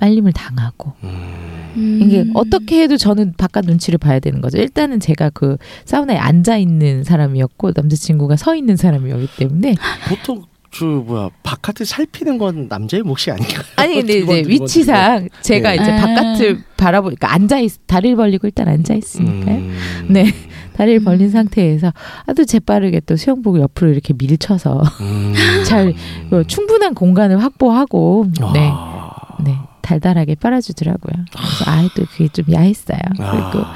[0.00, 1.72] 빨림을 당하고 음.
[1.76, 2.00] 음.
[2.02, 4.58] 이게 어떻게 해도 저는 바깥 눈치를 봐야 되는 거죠.
[4.58, 9.76] 일단은 제가 그 사우나에 앉아 있는 사람이었고 남자친구가 서 있는 사람이었기 때문에
[10.08, 13.62] 보통 저 뭐야 바깥을 살피는 건 남자의 몫이 아닌가?
[13.76, 15.76] 아니 근데 이제 위치상 제가 네.
[15.76, 15.96] 이제 아.
[15.96, 19.56] 바깥을 바라보니까 앉아 있 다리를 벌리고 일단 앉아 있으니까요.
[19.56, 20.06] 음.
[20.08, 20.32] 네.
[20.74, 21.30] 다리를 벌린 음.
[21.30, 21.92] 상태에서
[22.24, 25.34] 아주 재빠르게 또 수영복을 옆으로 이렇게 밀쳐서 음.
[25.66, 25.92] 잘
[26.30, 29.36] 어, 충분한 공간을 확보하고 네, 아.
[29.44, 31.24] 네 달달하게 빨아주더라고요.
[31.32, 32.98] 그래서 아또 그게 좀 야했어요.
[33.16, 33.74] 그리고 아.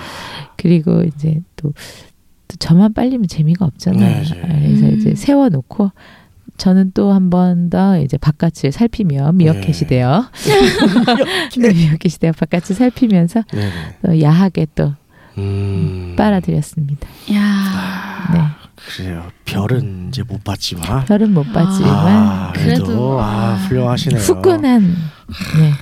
[0.57, 1.73] 그리고 이제 또,
[2.49, 4.23] 또 저만 빨리면 재미가 없잖아요.
[4.23, 4.59] 네, 네.
[4.63, 4.95] 그래서 음.
[4.99, 5.91] 이제 세워놓고
[6.57, 9.87] 저는 또 한 번 더 이제 바깥을 살피며 미어캣이 네.
[9.87, 10.25] 되어
[11.59, 13.73] 네, 미어캣이 되어 바깥을 살피면서 네네.
[14.07, 14.93] 또 야하게 또
[15.39, 16.15] 음.
[16.17, 17.09] 빨아들였습니다.
[17.35, 18.29] 야.
[18.33, 18.41] 네.
[18.77, 19.25] 그래요.
[19.45, 21.05] 별은 이제 못 봤지만.
[21.07, 23.55] 별은 못 봤지만 아, 그래도, 그래도, 아, 아.
[23.57, 24.21] 훌륭하시네요.
[24.21, 24.83] 후끈한
[25.59, 25.73] 네.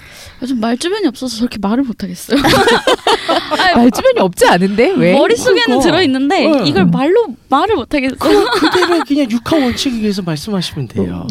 [0.43, 2.41] 요즘 말주변이 없어서 저렇게 말을 못하겠어요.
[3.77, 5.13] 말주변이 없지 않은데 왜?
[5.13, 5.81] 머릿속에는 그거.
[5.81, 6.69] 들어있는데 네.
[6.69, 8.17] 이걸 말로 말을 못하겠어요.
[8.51, 11.27] 그대로 그냥 육하 원칙에 의해서 말씀하시면 돼요.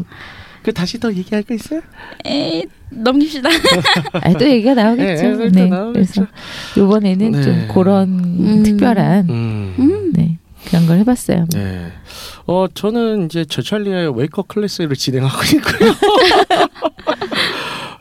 [0.64, 1.82] 그 다시 더 얘기할 거 있어요?
[2.24, 3.50] 에이, 넘깁시다.
[4.14, 5.24] 아, 또 얘기가 나오겠죠.
[5.24, 5.66] 네, 또 네.
[5.68, 5.92] 나오겠죠.
[5.94, 6.28] 그래서
[6.78, 7.42] 요번에는 네.
[7.42, 8.64] 좀 그런 음.
[8.64, 9.76] 특별한 음.
[9.80, 10.14] 음.
[10.14, 10.38] 네.
[10.68, 11.48] 그런 걸 해봤어요.
[11.54, 11.92] 네.
[12.46, 15.92] 어 저는 이제 저 찰리의 Wake Up 클래스를 진행하고 있고요.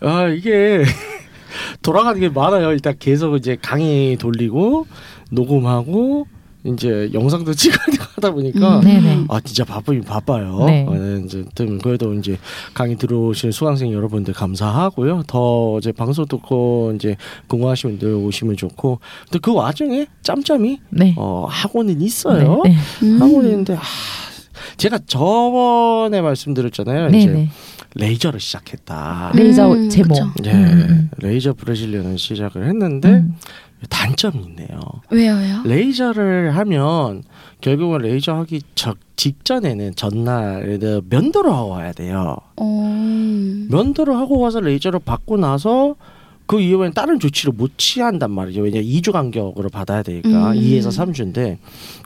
[0.03, 0.85] 아 이게
[1.83, 2.73] 돌아가는 게 많아요.
[2.73, 4.87] 일단 계속 이제 강의 돌리고
[5.31, 6.27] 녹음하고
[6.65, 9.27] 이제 영상도 찍어야 되고 하다 보니까 음.
[9.29, 10.65] 아 진짜 바쁘긴 바빠요.
[10.67, 10.85] 네.
[10.87, 12.39] 어, 이제 좀 그래도 이제
[12.75, 15.25] 강의 들어오시는 수강생 여러분들 감사하고요.
[15.27, 19.01] 더 이제 방송 듣고 이제 궁금하신 분들 오시면 좋고.
[19.25, 21.15] 근데 그 와중에 짬짬이 네.
[21.17, 22.63] 어 학원은 있어요.
[22.65, 22.77] 네.
[23.03, 23.23] 음.
[23.23, 23.81] 학원이 있는데 아,
[24.77, 27.09] 제가 저번에 말씀드렸잖아요.
[27.09, 27.19] 네.
[27.19, 27.49] 이제 네.
[27.95, 29.33] 레이저를 시작했다.
[29.35, 30.35] 레이저 음, 제목.
[30.35, 30.51] 그쵸.
[30.51, 33.35] 예, 음, 음, 레이저 브라질리언을 시작을 했는데 음.
[33.89, 34.81] 단점이 있네요.
[35.11, 35.63] 왜요, 왜요?
[35.65, 37.23] 레이저를 하면
[37.61, 42.37] 결국은 레이저 하기 저, 직전에는 전날 면도를 하고 와야 돼요.
[42.57, 43.67] 어.
[43.71, 45.97] 면도를 하고 와서 레이저를 받고 나서
[46.51, 48.63] 그 이후에는 다른 조치를 못 취한단 말이죠.
[48.63, 50.59] 왜냐 2주 간격으로 받아야 되니까 음.
[50.59, 51.59] 2에서 3주인데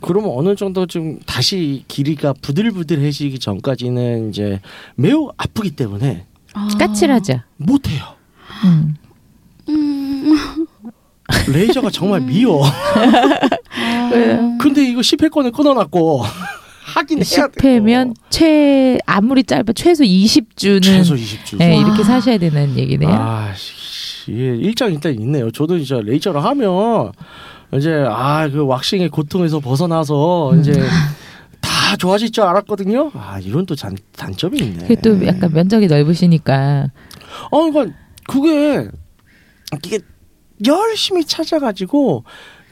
[0.03, 4.61] 그러면 어느 정도 좀 다시 길이가 부들부들해지기 전까지는 이제
[4.97, 6.69] 매우 아프기 때문에 아.
[6.79, 7.41] 까칠하죠.
[7.57, 8.05] 못 해요.
[8.67, 8.97] 음.
[9.71, 10.67] 음.
[11.51, 12.67] 레이저가 정말 미워.
[12.69, 14.59] 아.
[14.61, 16.23] 근데 이거 10회권을 끊어놨고
[16.85, 17.61] 하긴 해야 돼.
[17.63, 21.57] 10회면 최 아무리 짧아 최소 20주는 최소 20주.
[21.57, 22.05] 네, 이렇게 와.
[22.05, 23.11] 사셔야 되는 얘기네요.
[23.11, 23.73] 아, 씨,
[24.29, 25.51] 예, 일장 일단 있네요.
[25.51, 27.13] 저도 이제 레이저를 하면
[27.75, 30.61] 이제 아 그 왁싱의 고통에서 벗어나서 음.
[30.61, 30.73] 이제
[31.61, 33.11] 다 좋아질 줄 알았거든요.
[33.15, 34.87] 아 이런 또 단, 단점이 있네.
[34.87, 36.89] 그게 또 약간 면적이 넓으시니까
[37.51, 37.97] 어 그러니까
[38.29, 38.89] 그게
[39.83, 39.99] 이게
[40.67, 42.25] 열심히 찾아가지고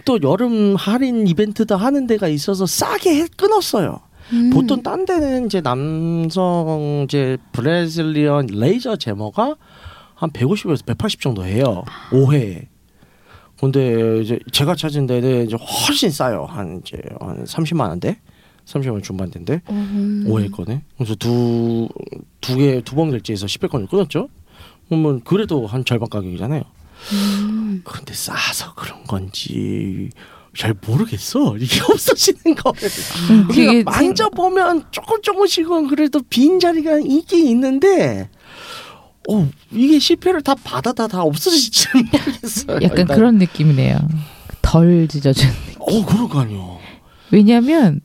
[0.04, 4.00] 또 여름 할인 이벤트도 하는 데가 있어서 싸게 해- 끊었어요.
[4.32, 4.50] 음.
[4.50, 9.56] 보통 딴 데는 이제 남성 이제 브라질리언 레이저 제모가
[10.22, 11.82] 한 150에서 180 정도 해요.
[12.10, 12.68] 5회.
[13.58, 16.44] 근데 이제 제가 찾은 데는 이제 훨씬 싸요.
[16.48, 18.18] 한 이제 한 30만 원대.
[18.66, 20.24] 30만 원 중반대인데 음.
[20.28, 21.88] 5회권에 그래서 두
[22.40, 24.28] 두 개 두 번 결제해서 10회권을 끊었죠.
[24.88, 26.62] 그러면 그래도 한 절반 가격이잖아요.
[27.12, 27.82] 음.
[27.84, 30.10] 그런데 싸서 그런 건지
[30.56, 31.56] 잘 모르겠어.
[31.58, 32.72] 이게 없어지는 거.
[33.30, 38.28] 음, 우리가 그게 만져보면 조금 조금씩은 그래도 빈 자리가 있긴 있는데,
[39.30, 42.76] 어 이게 10회를 다 받아다 다 없어질지 모르겠어요.
[42.82, 43.16] 약간 일단.
[43.16, 43.98] 그런 느낌이네요.
[44.62, 45.48] 덜 찢어준.
[45.78, 46.78] 어 그러니까요.
[47.30, 48.00] 왜냐하면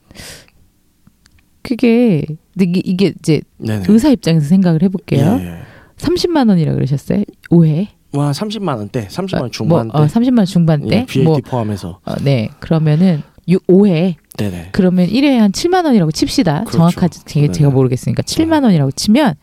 [1.64, 2.24] 그게
[2.60, 3.86] 이게, 이게 이제 네네.
[3.88, 5.40] 의사 입장에서 생각을 해볼게요.
[5.42, 5.58] 예.
[5.98, 7.24] 30만 원이라 그러셨어요?
[7.50, 7.88] 5회?
[8.14, 10.96] 와 30만 원대, 30만 원 뭐, 중반대, 어, 30만 원 중반대.
[10.96, 12.00] 예, VAT 뭐, 포함해서.
[12.06, 12.50] 어, 네.
[12.60, 14.16] 그러면은 6, 5회.
[14.38, 14.70] 네네.
[14.72, 16.62] 그러면 1회에 한 7만 원이라고 칩시다.
[16.62, 16.78] 그렇죠.
[16.78, 17.70] 정확하지 제가.
[17.70, 19.36] 모르겠으니까 7만 원이라고 치면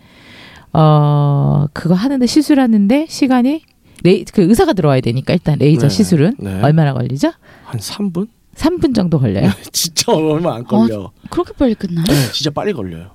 [0.74, 3.62] 어 그거 하는데 시술하는데 시간이
[4.02, 5.94] 레이, 그 의사가 들어와야 되니까 일단 레이저 네.
[5.94, 6.60] 시술은 네.
[6.62, 7.32] 얼마나 걸리죠?
[7.64, 8.28] 한 3분?
[8.54, 9.50] 3분 정도 걸려요.
[9.72, 11.10] 진짜 얼마 안 걸려.
[11.30, 12.04] 그렇게 빨리 끝나요?
[12.06, 13.12] 네, 진짜 빨리 걸려요.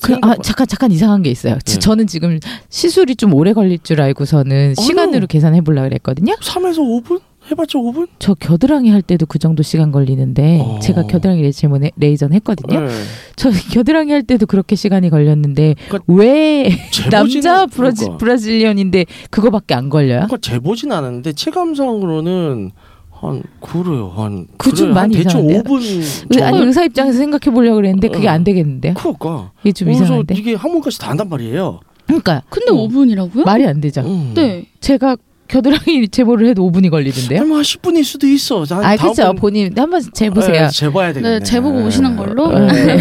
[0.00, 1.58] 그, 아, 잠깐 잠깐 이상한 게 있어요.
[1.64, 1.78] 지- 네.
[1.80, 6.34] 저는 지금 시술이 좀 오래 걸릴 줄 알고서는 시간으로 계산해 보려고 그랬거든요.
[6.40, 7.20] 3에서 5분?
[7.50, 8.06] 해봤자 5분?
[8.18, 10.78] 저 겨드랑이 할 때도 그 정도 시간 걸리는데 어.
[10.80, 12.80] 제가 겨드랑이 레이저 레이저는 했거든요.
[12.80, 12.88] 네.
[13.36, 16.70] 저 겨드랑이 할 때도 그렇게 시간이 걸렸는데 그러니까 왜
[17.10, 18.18] 남자 브라지, 그러니까.
[18.18, 20.26] 브라질리언인데 그거밖에 안 걸려요?
[20.26, 22.70] 그러니까 재보진 않았는데 체감상으로는
[23.10, 24.86] 한 그래요 한 그좀 그래요.
[24.88, 25.62] 한 많이 대충 이상한데요?
[25.62, 28.94] 5분 의- 아니 의사 입장에서 생각해 보려고 그랬는데 그게 안 되겠는데요?
[28.94, 30.34] 그러니까 이게 좀 이상한데.
[30.36, 31.80] 이게 한 번까지 다 한단 말이에요.
[32.06, 32.74] 그러니까 근데 어.
[32.88, 33.44] 5분이라고요?
[33.44, 34.00] 말이 안 되죠.
[34.02, 34.32] 음.
[34.34, 34.66] 네.
[34.80, 35.16] 제가
[35.52, 37.44] 겨드랑이 제모를 해도 5분이 걸리던데요.
[37.44, 38.64] 뭐한 10분일 수도 있어.
[38.64, 39.34] 한아 그렇죠.
[39.34, 40.62] 본인 한번 재보세요.
[40.62, 41.38] 네, 재봐야 되겠네.
[41.40, 42.48] 네, 재보고 오시는 걸로?
[42.58, 42.96] 네.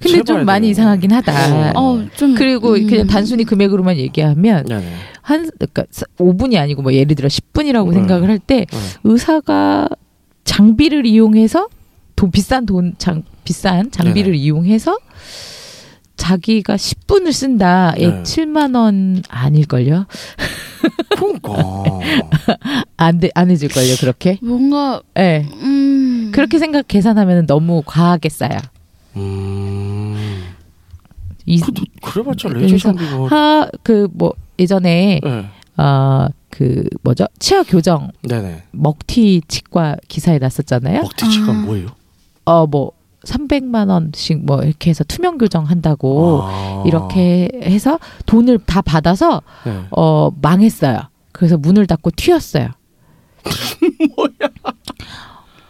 [0.00, 0.70] 근데 재봐야 좀 많이 돼요.
[0.70, 1.72] 이상하긴 하다.
[1.74, 2.86] 어, 좀 그리고 음.
[2.86, 4.86] 그냥 단순히 금액으로만 얘기하면 네네.
[5.22, 5.82] 한 그러니까
[6.18, 7.94] 5분이 아니고 뭐 예를 들어 10분이라고 네.
[7.94, 8.78] 생각을 할때 네.
[9.02, 9.88] 의사가
[10.44, 11.68] 장비를 이용해서
[12.14, 14.38] 돈 비싼 돈 장 비싼 장비를 네네.
[14.44, 14.96] 이용해서
[16.18, 17.94] 자기가 10분을 쓴다.
[17.96, 18.22] 에 네.
[18.22, 20.04] 7만 원 아닐걸요?
[21.16, 22.00] 그러니까.
[22.98, 24.38] 안 돼, 안 해줄 걸요, 그렇게?
[24.42, 25.20] 뭔가 예.
[25.20, 25.48] 네.
[25.62, 28.58] 음 그렇게 생각 계산하면 너무 과하게 싸요.
[29.16, 30.44] 음.
[31.46, 33.04] 이, 그, 그래봤자 레이저 장비.
[33.30, 35.48] 하, 그, 뭐, 예전에, 네.
[35.82, 37.26] 어, 그, 뭐죠?
[37.38, 38.64] 치아 교정, 네네.
[38.72, 41.00] 먹튀 치과 기사에 났었잖아요.
[41.00, 41.54] 먹튀치가 아.
[41.54, 41.88] 뭐예요?
[42.44, 42.92] 어, 뭐,
[43.24, 46.84] 300만 원씩 뭐, 이렇게 해서 투명 교정 한다고, 아.
[46.86, 49.80] 이렇게 해서 돈을 다 받아서, 네.
[49.90, 51.00] 어, 망했어요.
[51.32, 52.68] 그래서 문을 닫고 튀었어요.
[54.16, 54.50] 뭐야?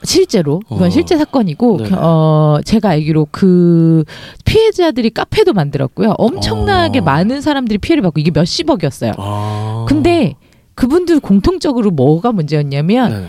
[0.05, 0.91] 실제로 이건 어.
[0.91, 1.91] 실제 사건이고 네네.
[1.97, 4.05] 어 제가 알기로 그
[4.45, 6.15] 피해자들이 카페도 만들었고요.
[6.19, 7.03] 엄청나게 어.
[7.03, 9.13] 많은 사람들이 피해를 받고 이게 몇십억이었어요.
[9.19, 9.87] 아.
[9.89, 10.37] 근데
[10.77, 13.29] 그분들 공통적으로 뭐가 문제였냐면 네.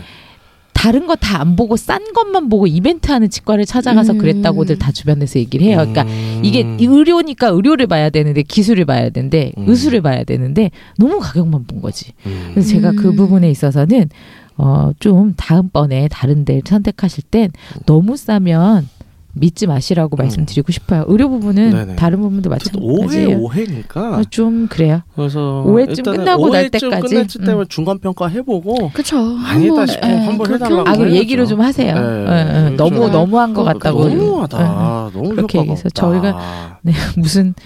[0.80, 4.18] 다른 거 다 안 보고 싼 것만 보고 이벤트 하는 치과를 찾아가서 음.
[4.18, 5.76] 그랬다고들 다 주변에서 얘기를 해요.
[5.76, 6.40] 그러니까 음.
[6.42, 9.64] 이게 의료니까 의료를 봐야 되는데 기술을 봐야 되는데 음.
[9.68, 12.12] 의술을 봐야 되는데 너무 가격만 본 거지.
[12.26, 12.50] 음.
[12.54, 13.16] 그래서 제가 그 음.
[13.16, 14.08] 부분에 있어서는
[14.56, 17.50] 어 좀 다음번에 다른 데를 선택하실 땐
[17.86, 18.88] 너무 싸면
[19.32, 20.18] 믿지 마시라고 음.
[20.18, 21.04] 말씀드리고 싶어요.
[21.06, 21.96] 의료 부분은 네네.
[21.96, 23.38] 다른 부분도 어쨌든 5회 마찬가지예요.
[23.38, 25.02] 5회니까 어, 좀 그래요.
[25.14, 27.14] 그래서 5회쯤 끝나고 날 5회쯤 때까지.
[27.14, 27.66] 끝났을 때면 음.
[27.68, 31.12] 중간 평가 해보고 그쵸 아니다 한번, 싶으면 예, 한번 해달라고 아, 그럼.
[31.14, 31.94] 얘기를 좀 하세요.
[31.94, 32.26] 네.
[32.28, 32.70] 예, 예.
[32.76, 33.08] 너무.
[33.08, 34.08] 너무한 것 같다고.
[34.08, 35.10] 너무하다.
[35.14, 35.88] 너무 그렇게 해서.
[35.90, 37.62] 저희가 네, 무슨 네.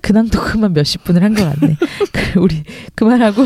[0.00, 1.76] 근황 토크만 몇십 분을 한 것 같네.
[2.12, 2.62] 그, 우리
[2.94, 3.42] 그만하고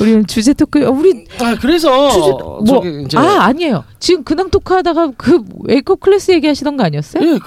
[0.00, 0.86] 우리는 주제 토크.
[0.86, 3.84] 어, 우리 아 그래서 주제 뭐 이제 아 아니에요.
[3.98, 7.22] 지금 근황 토크 하다가 그 Wake Up 클래스 얘기하시던 거 아니었어요?
[7.34, 7.38] 예.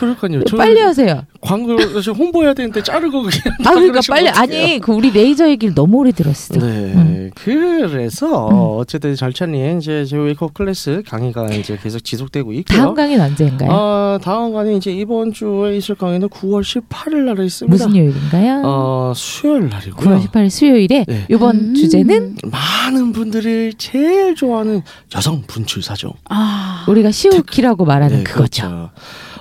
[0.45, 1.23] 저는 빨리 하세요.
[1.41, 4.41] 광고 지금 홍보해야 되는데 자르고 그냥 아다 그러니까 빨리 어떡해요.
[4.41, 6.56] 아니 그 우리 레이저 얘기를 너무 오래 들었어.
[6.56, 7.32] 네, 음.
[7.36, 8.80] 그래서 음.
[8.80, 12.78] 어쨌든 절찬리에 이제 제 Wake Up 클래스 강의가 이제 계속 지속되고 있고요.
[12.78, 13.69] 다음 강의는 언제인가요?
[13.71, 17.71] 아 다음 강의 이제 이번 주에 있을 강의는 9월 18일 날에 있습니다.
[17.71, 18.62] 무슨 요일인가요?
[18.65, 20.17] 어 수요일 날이고요.
[20.19, 21.25] 9월 18일 수요일에 네.
[21.30, 21.75] 이번 음.
[21.75, 24.82] 주제는 많은 분들이 제일 좋아하는
[25.15, 26.13] 여성 분출 사정.
[26.30, 28.67] 아 우리가 潮吹き라고 말하는 네, 그거죠.
[28.67, 28.89] 그렇죠.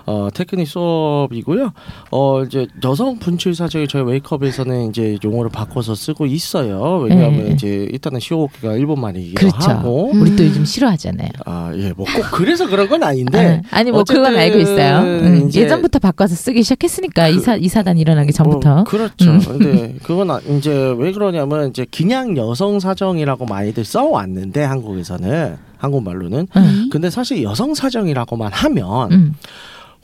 [0.08, 1.70] 어, 테크닉 수업이고요.
[2.12, 7.00] 어, 이제 여성 분출 사정이 저희 웨이크업에서는 이제 용어를 바꿔서 쓰고 있어요.
[7.02, 7.50] 왜냐하면 네.
[7.52, 9.70] 이제 일단은 시오키가 일본말이기도 그렇죠.
[9.70, 10.10] 하고.
[10.14, 10.48] 우리 또 음.
[10.48, 11.28] 요즘 싫어하잖아요.
[11.44, 13.60] 아, 예, 뭐 꼭 그래서 그런 건 아닌데.
[13.70, 14.98] 아, 뭐 어쨌든 그건 알고 있어요.
[15.00, 18.80] 음, 예전부터 바꿔서 쓰기 시작했으니까 이사 이사단 일어나기 전부터.
[18.80, 19.30] 어, 그렇죠.
[19.30, 19.40] 음.
[19.40, 26.48] 근데 그건 아- 이제 왜 그러냐면 이제 그냥 여성 사정이라고 많이들 써왔는데 한국에서는 한국말로는.
[26.56, 26.88] 응.
[26.90, 29.34] 근데 사실 여성 사정이라고만 하면 음.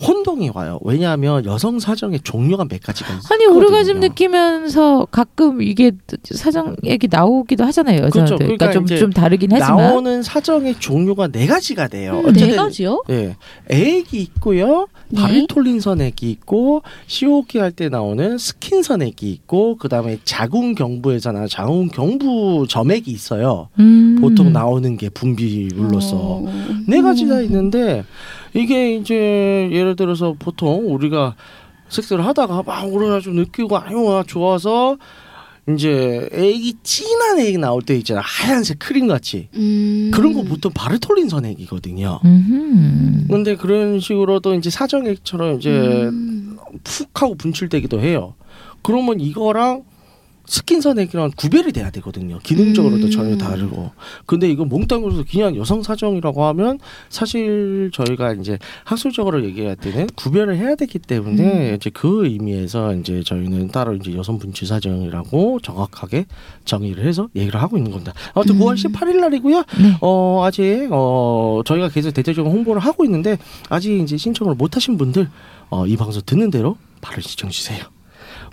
[0.01, 0.79] 혼동이 와요.
[0.83, 3.35] 왜냐하면 여성 사정의 종류가 몇 가지가 있거든요.
[3.35, 5.93] 아니 오르가즘 느끼면서 가끔 이게
[6.25, 8.11] 사정 얘기 나오기도 하잖아요 여자들.
[8.13, 8.37] 그렇죠.
[8.37, 9.77] 그러니까, 그러니까 좀 좀 다르긴 하지만.
[9.77, 12.23] 나오는 사정의 종류가 네 가지가 돼요.
[12.25, 13.03] 음, 네 가지요?
[13.11, 13.37] 예,
[13.71, 14.89] 액이 있고요.
[15.09, 15.21] 네.
[15.21, 22.67] 바리톨린선 액이 있고 COK 할때 나오는 스킨선 액이 있고 그다음에 자궁 경부에서 나는 자궁 경부
[22.69, 23.69] 점액이 있어요.
[23.79, 24.19] 음.
[24.21, 26.53] 보통 나오는 게 분비물로서 어.
[26.89, 28.05] 네 가지가 있는데
[28.55, 31.35] 이게 이제 예를 들어서 보통 우리가
[31.89, 34.97] 섹스를 하다가 막 오르가 좀 느끼고 아유 좋아서
[35.69, 40.11] 이제 액이 진한 액이 나올 때 있잖아 하얀색 크림 같이 음.
[40.13, 42.21] 그런 거 보통 바르톨린 선 액이거든요.
[42.25, 43.29] 음흠.
[43.29, 46.59] 근데 그런 식으로 또 이제 사정액처럼 이제 음.
[46.85, 48.35] 푹 하고 분출되기도 해요.
[48.83, 49.85] 그러면 이거랑
[50.47, 52.39] 스킨선액이랑 구별이 돼야 되거든요.
[52.43, 53.11] 기능적으로도 음.
[53.11, 53.93] 전혀 다르고.
[54.27, 56.79] 근데 이거 몽땅으로서 그냥 여성 사정이라고 하면
[57.09, 61.75] 사실 저희가 이제 학술적으로 얘기할 때는 구별을 해야 되기 때문에 음.
[61.77, 66.27] 이제 그 의미에서 이제 저희는 따로 이제 여성 분출 사정이라고 정확하게
[66.65, 68.13] 정의를 해서 얘기를 하고 있는 겁니다.
[68.35, 68.61] 아무튼 음.
[68.61, 69.57] 9월 18일 날이고요.
[69.81, 69.97] 네.
[70.01, 73.39] 어 아직 어 저희가 계속 대대적으로 홍보를 하고 있는데
[73.71, 75.29] 아직 이제 신청을 못 하신 분들
[75.71, 77.85] 어 이 방송 듣는 대로 바로 신청 주세요.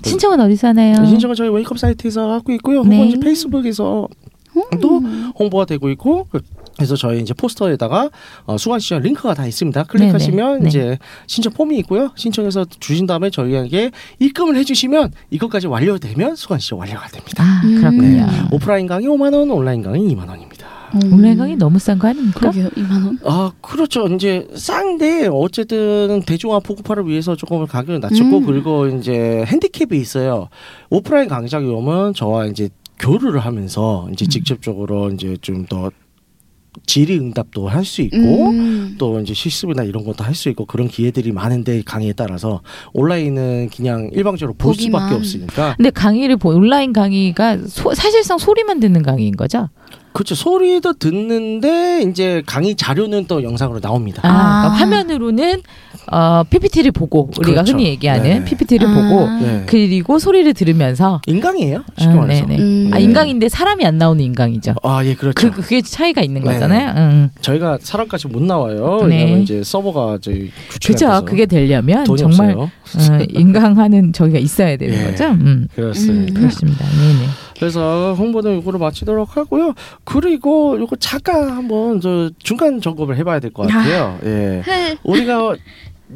[0.04, 1.06] 신청은 어디서 하나요?
[1.06, 2.84] 신청은 저희 웨이크업 사이트에서 하고 있고요.
[2.84, 2.98] 네.
[3.04, 4.08] 혹은 페이스북에서
[4.82, 5.02] 또
[5.40, 6.28] 홍보가 되고 있고
[6.78, 8.10] 그래서 저희 이제 포스터에다가
[8.46, 9.84] 어, 수강 시절 링크가 다 있습니다.
[9.84, 10.70] 클릭하시면 네네.
[10.70, 12.12] 이제 신청 폼이 있고요.
[12.16, 17.44] 신청해서 주신 다음에 저희에게 입금을 해주시면 이것까지 완료되면 수강 시절 완료가 됩니다.
[17.44, 17.76] 아 음.
[17.80, 18.28] 그렇군요.
[18.52, 20.68] 오프라인 강의 5만 원, 온라인 강의 2만 원입니다.
[20.96, 21.38] 음.
[21.38, 22.40] 강의 너무 싼 거 아닙니까?
[22.40, 23.20] 그러게요 2만 원.
[23.26, 24.08] 아 그렇죠.
[24.08, 28.46] 이제 싼데 어쨌든 대중화 보급화를 위해서 조금 가격을 낮췄고 음.
[28.46, 30.50] 그리고 이제 핸디캡이 있어요.
[30.90, 34.30] 오프라인 강좌 경험은 저와 이제 교류를 하면서 이제 음.
[34.30, 35.90] 직접적으로 이제 좀 더
[36.86, 38.96] 질의 응답도 할 수 있고 음.
[38.98, 42.62] 또 이제 실습이나 이런 것도 할 수 있고 그런 기회들이 많은데 강의에 따라서
[42.94, 45.02] 온라인은 그냥 일방적으로 볼 보기만.
[45.02, 49.68] 수밖에 없으니까 근데 강의를 보 온라인 강의가 소- 사실상 소리만 듣는 강의인 거죠?
[50.14, 54.22] 그렇죠 소리도 듣는데 이제 강의 자료는 또 영상으로 나옵니다.
[54.26, 54.62] 아, 아.
[54.62, 55.62] 그러니까 화면으로는
[56.12, 57.74] 어, PPT를 보고 우리가 그렇죠.
[57.74, 58.44] 흔히 얘기하는 네.
[58.46, 58.94] PPT를 아.
[58.94, 59.64] 보고 네.
[59.66, 61.84] 그리고 소리를 들으면서 인강이에요.
[61.98, 62.46] 쉽게 아, 말해서.
[62.48, 62.62] 네네.
[62.62, 62.90] 음.
[62.94, 64.76] 아, 인강인데 사람이 안 나오는 인강이죠.
[64.84, 65.52] 아, 예, 그렇죠.
[65.52, 66.54] 그 그게 차이가 있는 네.
[66.54, 66.94] 거잖아요.
[66.98, 67.30] 응.
[67.42, 69.02] 저희가 사람까지 못 나와요.
[69.08, 69.18] 네.
[69.24, 70.52] 왜냐면 이제 서버가 저희
[70.84, 71.24] 그죠.
[71.26, 73.18] 그게 되려면 돈이 정말 없어요.
[73.18, 75.12] 어, 인강하는 저기가 있어야 되는 예.
[75.12, 75.26] 거죠.
[75.32, 75.68] 음.
[75.76, 76.32] 그렇습니다.
[76.32, 76.34] 음.
[76.34, 76.86] 그렇습니다.
[76.86, 77.26] 네네.
[77.60, 79.76] 그래서 홍보는 이거로 마치도록 하고요.
[80.04, 84.18] 그리고 이거 잠깐 한번 저 중간 점검을 해봐야 될 것 같아요.
[84.24, 84.98] 예, 네.
[85.04, 85.54] 우리가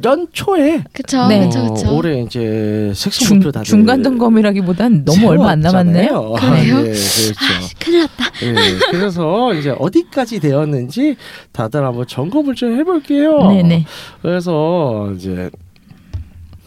[0.04, 1.46] 연초에 그쵸 네.
[1.46, 1.88] 그쵸 그쵸.
[1.88, 6.08] 어, 올해 이제 색소 중, 목표 다들 중간 점검이라기보단 너무 얼마 안 남았네요.
[6.08, 6.32] 세웠잖아요.
[6.32, 6.76] 그래요?
[6.76, 7.76] 아, 예, 그렇죠.
[7.78, 8.24] 큰일 났다.
[8.42, 8.54] 예,
[8.90, 11.16] 그래서 이제 어디까지 되었는지
[11.52, 13.48] 다들 한번 점검을 좀 해볼게요.
[13.48, 13.84] 네네.
[14.22, 15.50] 그래서 이제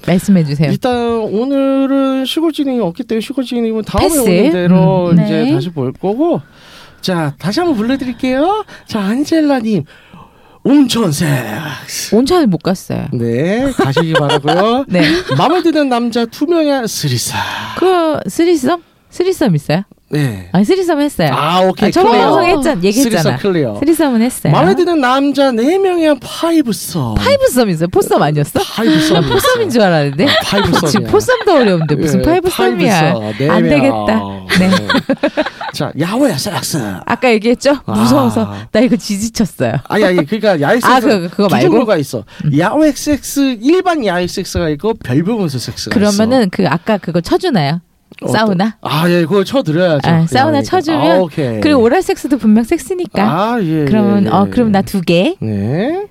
[0.07, 0.71] 말씀해 주세요.
[0.71, 4.19] 일단 오늘은 시골진행이 없기 때문에 시골진행은 다음에 패스.
[4.21, 5.13] 오는 대로 음.
[5.23, 5.51] 이제 네.
[5.51, 6.41] 다시 볼 거고
[7.01, 9.83] 자 다시 한번 불러드릴게요 자 안젤라님
[10.63, 13.07] 온천섹스 온천을 못 갔어요.
[13.13, 15.01] 네 가시기 바라고요 네.
[15.37, 17.37] 마음에 드는 남자 두 명의 threesome
[17.77, 18.81] 그 threesome?
[19.09, 19.83] threesome 있어요?
[20.11, 20.49] 네.
[20.53, 21.29] 아니 threesome 했어요.
[21.33, 22.17] 아 오케이 아, 저번.
[22.17, 22.81] 방송에 했잖아.
[22.83, 23.37] 얘기했잖아.
[23.37, 24.51] clear threesome은 했어요.
[24.53, 27.87] 마음에 드는 남자 네 명의 fivesome fivesome 있어요.
[27.89, 28.59] foursome 아니었어?
[28.59, 30.25] fivesome 나 foursome인 줄 알았는데.
[30.45, 33.13] fivesome 지금 foursome도 어려운데 무슨 fivesome이야.
[33.49, 34.21] 안 되겠다.
[34.59, 34.69] 네.
[35.75, 37.77] 자 야외 섹스 아까 얘기했죠?
[37.85, 37.91] 아.
[37.91, 39.73] 무서워서 나 이거 지지쳤어요.
[39.87, 41.69] 아니 아니 그러니까 야외 섹스 아, 그거- 그거 두 말고?
[41.69, 42.23] 종류가 있어.
[42.57, 47.81] 야외 섹스 일반 야외 섹스가 있고 별부분수 섹스가 그러면은 그 아까 그거 쳐주나요?
[48.27, 48.77] 사우나?
[48.81, 50.09] 아 예, 그거 쳐드려야죠.
[50.09, 50.61] 아, 사우나 야외니까.
[50.69, 51.61] 쳐주면 아, 오케이.
[51.61, 53.23] 그리고 오랄 섹스도 분명 섹스니까.
[53.23, 53.85] 아 예.
[53.85, 54.49] 그러면 예, 어 예.
[54.49, 55.35] 그럼 나 두 개.
[55.39, 56.07] 네.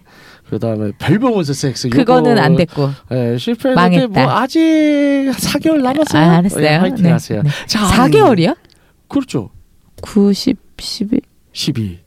[0.48, 1.88] 그 다음에 별부분수 섹스.
[1.90, 2.90] 그거는 안 됐고.
[3.12, 4.22] 예, 실패했는데 망했다.
[4.24, 6.22] 뭐 아직 4개월 남았어요.
[6.22, 6.64] 아, 알았어요.
[6.64, 7.42] 예, 화이팅 네, 하세요.
[7.42, 7.50] 네.
[7.66, 8.56] 자, 4개월이요?
[9.08, 9.50] 그렇죠.
[10.00, 11.20] 90, 11.
[11.52, 11.98] 12.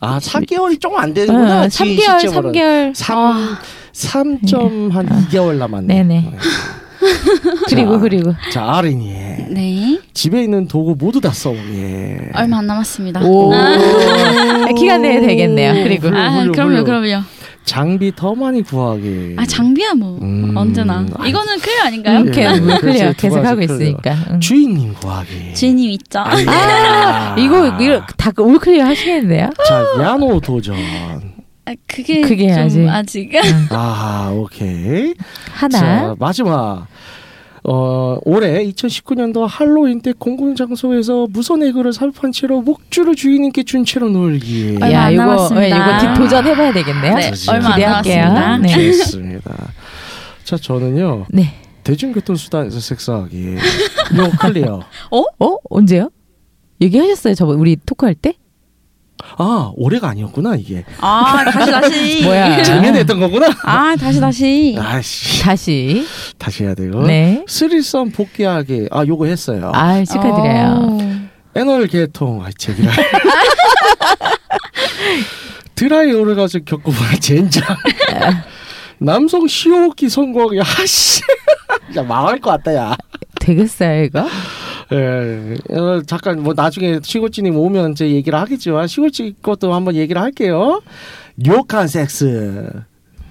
[0.00, 1.62] 아, 4개월이 좀 안 되는구나.
[1.62, 2.52] 어, 지금 3개월, 시점으로는.
[2.52, 2.94] 3개월.
[2.94, 3.58] 3 아,
[3.92, 6.02] 3점 한 2개월 남았네.
[6.04, 6.32] 네네.
[7.68, 9.12] 그리고 자, 그리고 자, 아린이.
[9.50, 9.98] 네.
[10.14, 11.54] 집에 있는 도구 모두 다 써.
[11.54, 12.18] 예.
[12.34, 13.20] 얼마 안 남았습니다.
[13.24, 13.76] 오 아,
[14.76, 15.84] 기간 내에 되겠네요.
[15.84, 16.84] 그리고 아, 훌륭, 그럼요, 훌륭.
[16.84, 17.22] 그럼요.
[17.64, 19.34] 장비 더 많이 구하기.
[19.36, 21.04] 아, 장비야 뭐 음, 언제나.
[21.18, 21.28] 아이.
[21.28, 22.18] 이거는 클리어 아닌가요?
[22.18, 22.22] 예.
[22.22, 23.74] 이렇게 그렇지, clear 두 계속 하고 clear.
[23.76, 24.16] 있으니까.
[24.30, 24.40] 응.
[24.40, 25.54] 주인님 구하기.
[25.54, 26.20] 주인님 있죠.
[26.24, 29.50] 아, 이거 이거 다 all clear 하시겠는데요?
[29.66, 30.76] 자, 야노 도전.
[31.68, 32.58] 아, 그게, 그게 좀
[32.88, 33.30] 아직- 아직.
[33.70, 35.14] 아, 오케이.
[35.52, 35.78] 하나.
[35.78, 36.86] 자, 마지막.
[37.64, 44.08] 어, 올해 2019년도 할로윈 때 공공 장소에서 무선 egg를 삽입한 채로 목줄을 주인님께 준 채로
[44.08, 44.78] 놀기.
[44.80, 45.64] 얼마 야 안 이거 남았습니다.
[45.64, 47.14] 예, 이거 뒷 도전 해봐야 되겠네요.
[47.16, 47.30] 네.
[47.48, 48.24] 얼마 안 기대할게요.
[48.24, 48.76] 남았습니다.
[48.76, 48.92] 네.
[48.92, 49.68] 좋습니다.
[50.44, 51.52] 자 저는요 네.
[51.84, 53.54] 대중교통수단에서 섹스하기
[54.16, 54.80] 요 clear.
[55.10, 55.56] 어?
[55.68, 56.10] 언제요?
[56.80, 58.34] 얘기하셨어요, 저번 우리 토크할 때?
[59.36, 62.22] 아 올해가 아니었구나 이게 아 다시 다시.
[62.26, 62.62] 뭐야?
[62.62, 63.48] 작년에 했던 거구나.
[63.62, 64.76] 아 다시 다시.
[64.78, 66.06] 아씨 다시.
[66.38, 67.02] 다시 해야 되고.
[67.06, 67.44] 네.
[67.46, 69.70] threesome 복귀하기 아 요거 했어요.
[69.74, 70.74] 아, 축하드려요.
[70.78, 71.28] 어.
[71.56, 72.92] anal 개통 아 제기랄.
[75.74, 77.64] 드라이 오르가즘 겪어보라 젠장.
[78.98, 81.22] 남성 시호흡기 성공하기 아씨.
[81.96, 82.96] 야 망할 것 같다 야.
[83.40, 84.26] 되겠어요, 이거?
[84.92, 90.80] 예, 어, 잠깐 뭐 나중에 시고찌님 오면 이제 얘기를 하겠지만 시고찌 것도 한번 얘기를 할게요.
[91.46, 92.68] 욕한 섹스.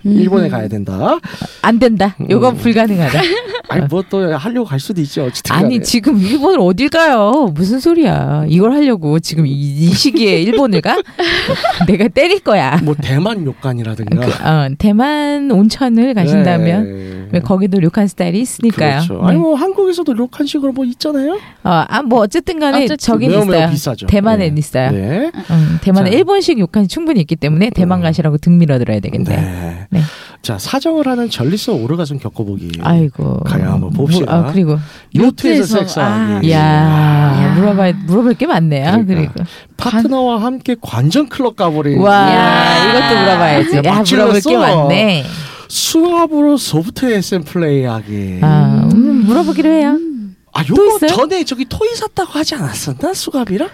[0.03, 1.19] 일본에 가야 된다.
[1.61, 2.15] 안 된다.
[2.29, 2.57] 요건 음.
[2.57, 3.19] 불가능하다.
[3.69, 5.25] 아니 뭐 또 하려고 갈 수도 있죠.
[5.25, 5.81] 어쨌든 아니.
[5.81, 7.51] 지금 일본을 어딜 가요?
[7.53, 8.45] 무슨 소리야?
[8.47, 10.95] 이걸 하려고 지금 이, 이 시기에 일본을 가?
[11.87, 12.79] 내가 때릴 거야.
[12.83, 17.16] 뭐 대만 욕간이라든가 그, 어, 대만 온천을 가신다면 네.
[17.31, 19.01] 왜 거기도 료칸 스타일이 있으니까요.
[19.01, 19.13] 그렇죠.
[19.21, 19.29] 네.
[19.29, 21.33] 아니 뭐 한국에서도 욕한식으로 뭐 있잖아요.
[21.63, 22.97] 어, 아, 뭐 어쨌든 간에 어쨌든.
[22.97, 23.69] 저긴 매우 매우 있어요.
[23.69, 24.07] 비싸죠.
[24.07, 24.59] 대만엔 네.
[24.59, 24.91] 있어요.
[24.91, 25.31] 네.
[25.51, 26.17] 음, 대만에 자.
[26.17, 28.03] 일본식 욕한이 충분히 있기 때문에 대만 음.
[28.03, 29.39] 가시라고 등 밀어들어야 되겠네요.
[29.39, 29.87] 네.
[29.89, 30.01] 네.
[30.41, 32.71] 자 사정을 하는 전리서 오르가즘 겪어보기.
[32.81, 33.41] 아이고.
[33.41, 34.37] 가야 한번 봅시다.
[34.37, 34.77] 뭐, 아, 그리고
[35.15, 35.27] 요트에서
[35.63, 36.51] 요트에서, 섹스하기.
[36.51, 37.53] 야, 야.
[37.55, 39.03] 물어봐 물어볼 게 많네요.
[39.05, 39.33] 그러니까.
[39.33, 39.33] 그리고
[39.77, 41.99] 파트너와 함께 관전 클럽 가버린.
[41.99, 42.89] 와 야.
[42.89, 43.75] 이것도 물어봐야지.
[43.85, 44.57] 야, 물어볼 게.
[44.57, 45.23] 많네.
[45.67, 48.39] 수압으로 소프트 SM 플레이하기.
[48.41, 49.97] 아, 음, 물어보기로 해요.
[50.53, 51.07] 아, 또 요거?
[51.07, 53.13] 전에 저기 토이 샀다고 하지 않았었나?
[53.13, 53.69] 수갑이랑?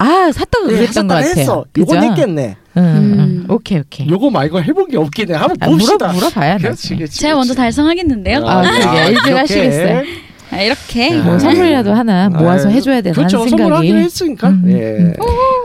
[0.00, 1.30] 아 샀다고 예, 그랬던 것 같아요.
[1.36, 1.64] 했어.
[1.76, 2.56] 요건 했겠네.
[2.76, 3.44] 응, 응, 음.
[3.48, 3.52] 응.
[3.52, 4.08] 오케이 오케이.
[4.08, 5.34] 요거 말고 해본 게 없긴 해.
[5.34, 6.06] 한번 아, 봅시다.
[6.06, 6.72] 물어 물어봐야 돼.
[7.10, 7.52] 제가 먼저.
[7.54, 8.46] 달성하겠는데요.
[8.46, 8.98] 아, 그러게.
[9.08, 9.32] 일찍 이렇게.
[9.32, 10.02] 하시겠어요.
[10.52, 11.18] 아, 이렇게.
[11.18, 11.22] 야.
[11.24, 11.38] 뭐 네.
[11.40, 13.38] 선물이라도 하나 모아서 아, 해줘야 되나 그렇죠.
[13.38, 13.60] 생각이.
[13.62, 14.48] 선물하기로 했으니까.
[14.50, 14.74] 음, 예.
[14.98, 15.12] 음.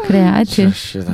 [0.07, 1.13] 그래 하여튼 좋습니다.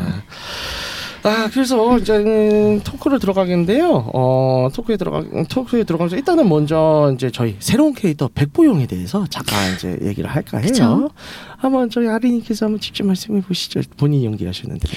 [1.23, 4.11] 아 그래서 이제 토크로 들어가겠는데요.
[4.13, 9.97] 어 토크에 들어가 토크에 들어가면서 일단은 먼저 이제 저희 새로운 캐릭터 백보용에 대해서 잠깐 이제
[10.03, 10.67] 얘기를 할까 해요.
[10.67, 11.09] 그쵸.
[11.57, 13.81] 한번 저희 아린이께서 한번 직접 말씀해 보시죠.
[13.97, 14.87] 본인 연기하셨는데.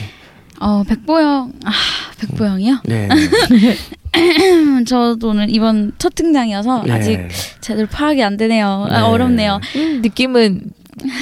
[0.60, 1.52] 어 백보영.
[1.64, 1.70] 아
[2.20, 2.82] 백보영이요?
[2.84, 3.08] 네.
[4.86, 6.92] 저도 오늘 이번 첫 등장이어서 네.
[6.92, 7.28] 아직
[7.60, 8.86] 제대로 파악이 안 되네요.
[8.88, 9.06] 아, 네.
[9.06, 9.60] 어렵네요.
[10.02, 10.70] 느낌은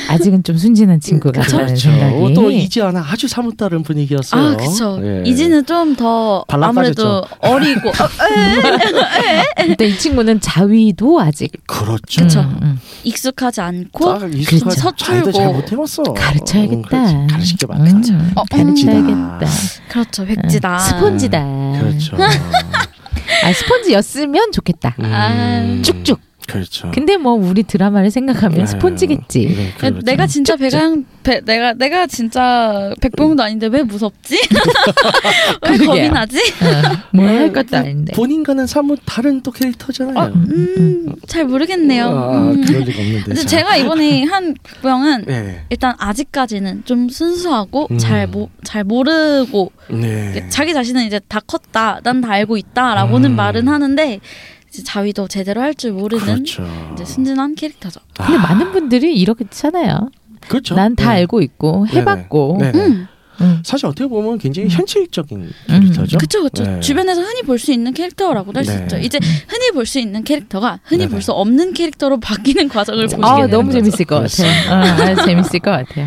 [0.09, 1.91] 아직은 좀 순진한 친구 같다는 그렇죠.
[1.91, 2.35] 생각이.
[2.35, 4.43] 또 이지 않아 아주 사뭇 다른 분위기였어요.
[4.53, 4.99] 아 그쵸.
[5.03, 5.23] 예.
[5.25, 7.93] 이지는 좀 더 아무래도 어리고 어,
[9.57, 12.23] 근데 이 친구는 자위도 아직 그렇죠.
[12.23, 12.41] 그쵸.
[12.41, 12.81] 음, 음.
[13.05, 14.61] 익숙하지 않고 익숙하지.
[14.65, 14.81] 그렇죠.
[14.81, 15.53] 서툴고.
[15.53, 16.03] 못해봤어.
[16.05, 17.11] 가르쳐야겠다.
[17.11, 17.27] 음,
[17.69, 18.15] 말 가르쳐.
[18.15, 19.41] 음, 어, 가르쳐야겠다.
[19.89, 20.25] 그렇죠.
[20.27, 20.75] 백지다.
[20.75, 21.45] 음, 스폰지다.
[21.81, 22.17] 그렇죠.
[23.45, 24.95] 아 스폰지였으면 좋겠다.
[25.01, 25.83] 음, 아.
[25.83, 26.21] 쭉쭉.
[26.49, 26.91] 그렇죠.
[26.93, 28.67] 근데 뭐 우리 드라마를 생각하면 네.
[28.67, 29.47] 스폰지겠지.
[29.57, 30.01] 네, 그렇죠.
[30.05, 34.37] 내가 진짜 배강 배, 내가 내가 진짜 백보영도 아닌데 왜 무섭지?
[35.71, 35.79] 왜.
[35.87, 36.39] 겁이 나지?
[36.39, 38.13] 어, 뭘할 것도 아닌데.
[38.15, 40.33] 본인과는 사뭇 다른 또 캐릭터잖아요.
[40.35, 42.07] 음, 잘 모르겠네요.
[42.07, 42.65] 아, 음.
[42.65, 43.35] 그럴 리가 없는데.
[43.47, 45.65] 제가 이번에 한 백보영은 네.
[45.71, 47.99] 일단 아직까지는 좀 순수하고 음.
[47.99, 50.47] 잘, 모, 잘 모르고 네.
[50.49, 53.37] 자기 자신은 이제 다 컸다, 난 다 알고 있다라고는 음.
[53.37, 54.21] 말은 하는데
[54.71, 56.67] 자위도 제대로 할 줄 모르는 그렇죠.
[56.95, 58.01] 이제 순진한 캐릭터죠.
[58.17, 60.09] 근데 많은 분들이 이렇게 잖아요.
[60.49, 60.75] 그렇죠.
[60.75, 61.19] 난다 네.
[61.21, 61.87] 알고 있고.
[61.89, 62.59] 해봤고.
[62.61, 62.79] 네네.
[62.79, 63.07] 음,
[63.41, 63.63] 음.
[63.65, 64.71] 사실 어떻게 보면 굉장히 음.
[64.71, 66.19] 현실적인 캐릭터죠.
[66.19, 66.63] 그쵸 그쵸.
[66.65, 66.81] 네.
[66.81, 68.83] 주변에서 흔히 볼 수 있는 캐릭터라고도 할수 네.
[68.83, 68.99] 있죠.
[68.99, 69.19] 이제
[69.49, 71.09] 흔히 볼 수 있는 캐릭터가 흔히.
[71.09, 73.79] 볼 수 없는 캐릭터로 바뀌는 과정을 보시게 아 되는 너무 거죠.
[73.79, 74.73] 재밌을 것 같아요.
[74.73, 76.07] 어, 아주 재밌을 것 같아요.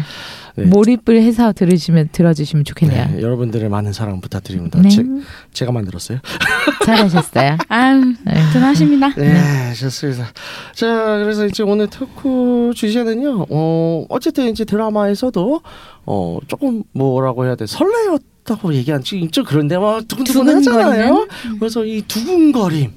[0.56, 0.66] 네.
[0.66, 3.08] 몰입을 해서 들으시면 들어주시면 좋겠네요.
[3.16, 4.80] 네, 여러분들의 많은 사랑 부탁드립니다.
[4.82, 5.04] 네, 제,
[5.52, 6.20] 제가 만들었어요.
[6.86, 7.58] 잘하셨어요.
[7.70, 8.34] 아유 네.
[8.54, 9.16] 대단하십니다.
[9.16, 10.28] 네, 좋습니다.
[10.74, 13.48] 자, 그래서 이제 오늘 토크 주제는요.
[13.50, 15.62] 어, 어쨌든 이제 드라마에서도
[16.06, 17.66] 어, 조금 뭐라고 해야 돼?
[17.66, 21.28] 설레었다고 얘기한 지금 좀 그런데 막 두근두근 하잖아요.
[21.60, 22.92] 그래서 이 두근거림.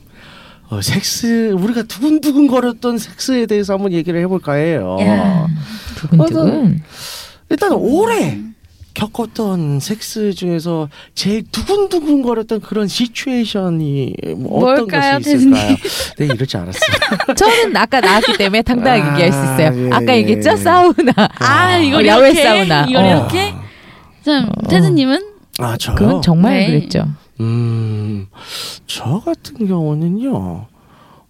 [0.69, 4.99] 어, 섹스 우리가 두근두근거렸던 섹스에 대해서 한번 얘기를 해볼까 해요.
[5.01, 5.47] 야.
[5.97, 6.83] 두근두근.
[7.49, 8.39] 일단 올해
[8.95, 15.77] 겪었던 섹스 중에서 제일 두근두근 거렸던 그런 시츄에이션이 뭐 어떤 뭘까요, 것이 있을까요?
[16.19, 17.35] 네, 이럴 줄 알았어요.
[17.37, 19.87] 저는 아까 나왔기 때문에 당당하게 아, 얘기할 수 있어요.
[19.87, 20.19] 예, 아까 예.
[20.19, 20.57] 얘기했죠?
[20.57, 21.13] 사우나.
[21.39, 22.87] 아 이걸 어, 야외 이렇게 사우나.
[22.89, 23.09] 이걸 어.
[23.09, 23.55] 이렇게
[24.25, 25.97] 자 테드님은 아, 저요?
[25.97, 26.67] 그건 정말 네.
[26.67, 27.07] 그랬죠.
[27.41, 28.29] 음,
[28.87, 30.67] 저 같은 경우는요,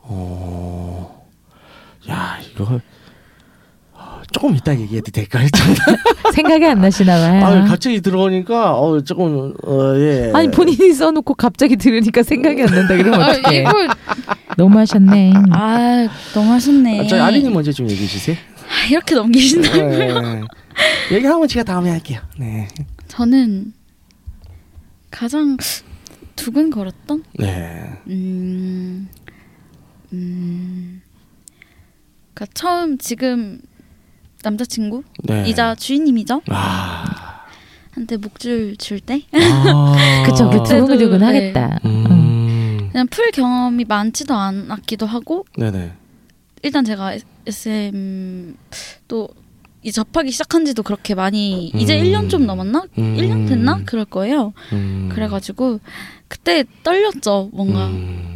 [0.02, 1.26] 어,
[2.08, 2.80] 야, 이거, 어,
[4.32, 5.48] 조금 이따 얘기해도 될까요?
[6.34, 7.44] 생각이 안 나시나 봐요.
[7.44, 10.32] 아, 갑자기 들어오니까, 어, 조금, 어, 예.
[10.34, 13.60] 아니 본인이 써놓고 갑자기 들으니까 생각이 안 난다 그러면 아, 어떡해.
[13.60, 13.88] 이걸
[14.56, 15.32] 너무 하셨네.
[15.52, 17.00] 아 너무 하셨네.
[17.00, 18.36] 아, 저희 아린이 먼저 좀 얘기해 주세요.
[18.68, 19.72] 아, 이렇게 넘기신다.
[19.76, 20.40] 네.
[21.12, 22.20] 얘기하면 제가 다음에 할게요.
[22.38, 22.68] 네.
[23.08, 23.72] 저는
[25.10, 25.56] 가장
[26.36, 27.92] 두근거렸던 네.
[28.08, 29.08] 음
[30.12, 31.02] 음.
[32.34, 33.60] 그러니까 처음 지금
[34.46, 35.48] 남자친구 네.
[35.48, 36.42] 이자 주인님이죠.
[36.50, 37.44] 아.
[37.92, 40.22] 한테 목줄 줄 때 아.
[40.26, 41.24] 그쵸, 그 두근두근 네.
[41.24, 41.78] 하겠다.
[41.84, 42.06] 응.
[42.10, 42.88] 음.
[42.92, 45.92] 그냥 풀 경험이 많지도 않았기도 하고 네네.
[46.62, 47.14] 일단 제가
[47.46, 48.56] SM
[49.08, 49.28] 또
[49.86, 52.04] 이 접하기 시작한 지도 그렇게 많이 이제 음.
[52.04, 52.86] 1년 좀 넘었나?
[52.98, 53.16] 음.
[53.16, 53.82] 1년 됐나?
[53.86, 54.52] 그럴 거예요.
[54.72, 55.08] 음.
[55.12, 55.78] 그래가지고
[56.26, 57.50] 그때 떨렸죠.
[57.52, 58.35] 뭔가 음.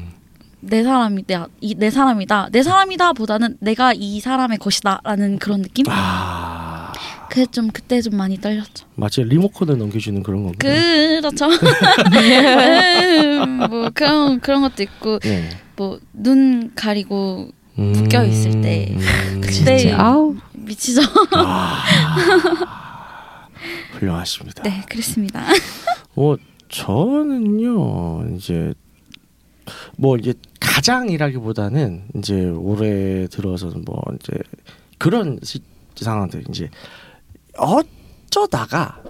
[0.60, 2.48] 내 사람이 내, 이, 내 사람이다.
[2.52, 5.86] 내 사람이다 보다는 내가 이 사람의 것이다라는 그런 느낌?
[5.88, 6.92] 아.
[7.30, 8.86] 그게 좀 그때 좀 많이 떨렸죠.
[8.96, 11.20] 마치 리모컨을 넘겨주는 그런 건가요?
[11.20, 11.46] 그렇죠.
[13.44, 15.48] 음, 뭐 그런 그런 것도 있고 네.
[15.76, 17.92] 뭐눈 가리고 음.
[17.92, 19.40] 묶여 있을 때 음.
[19.40, 21.02] 그때 진짜, 아우 미치죠.
[21.32, 21.84] 아.
[23.92, 24.62] 훌륭하십니다.
[24.62, 25.44] 네, 그랬습니다.
[26.16, 26.36] 어,
[26.68, 28.72] 저는요, 이제,
[29.96, 34.32] 뭐, 이제, 가장이라기보다는, 이제, 올해 들어서는 뭐, 이제,
[34.98, 35.60] 그런 시,
[35.96, 36.70] 상황들, 이제,
[37.56, 39.02] 어쩌다가,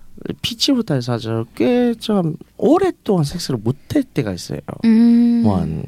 [0.42, 4.60] 피치부터 해서 아주 꽤좀 오랫동안 섹스를 못할 때가 있어요.
[4.84, 5.42] 음.
[5.42, 5.84] 뭐, 한,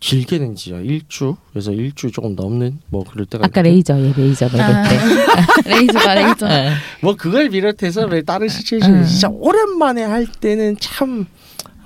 [0.00, 4.46] 길게는 진짜 일주, 그래서 일주 조금 넘는, 뭐, 그럴 때가 아까 있는데 레이저 예 레이저
[4.46, 4.98] 먹을 아, 때.
[5.68, 6.46] 레이저가 레이저.
[6.46, 6.70] 어.
[7.02, 9.04] 뭐 그걸 비롯해서 왜 다른 시츄에이션 음.
[9.04, 11.26] 진짜 오랜만에 할 때는 참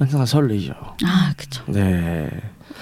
[0.02, 0.72] 항상 설레죠.
[1.04, 1.62] 아, 그쵸.
[1.66, 2.28] 네.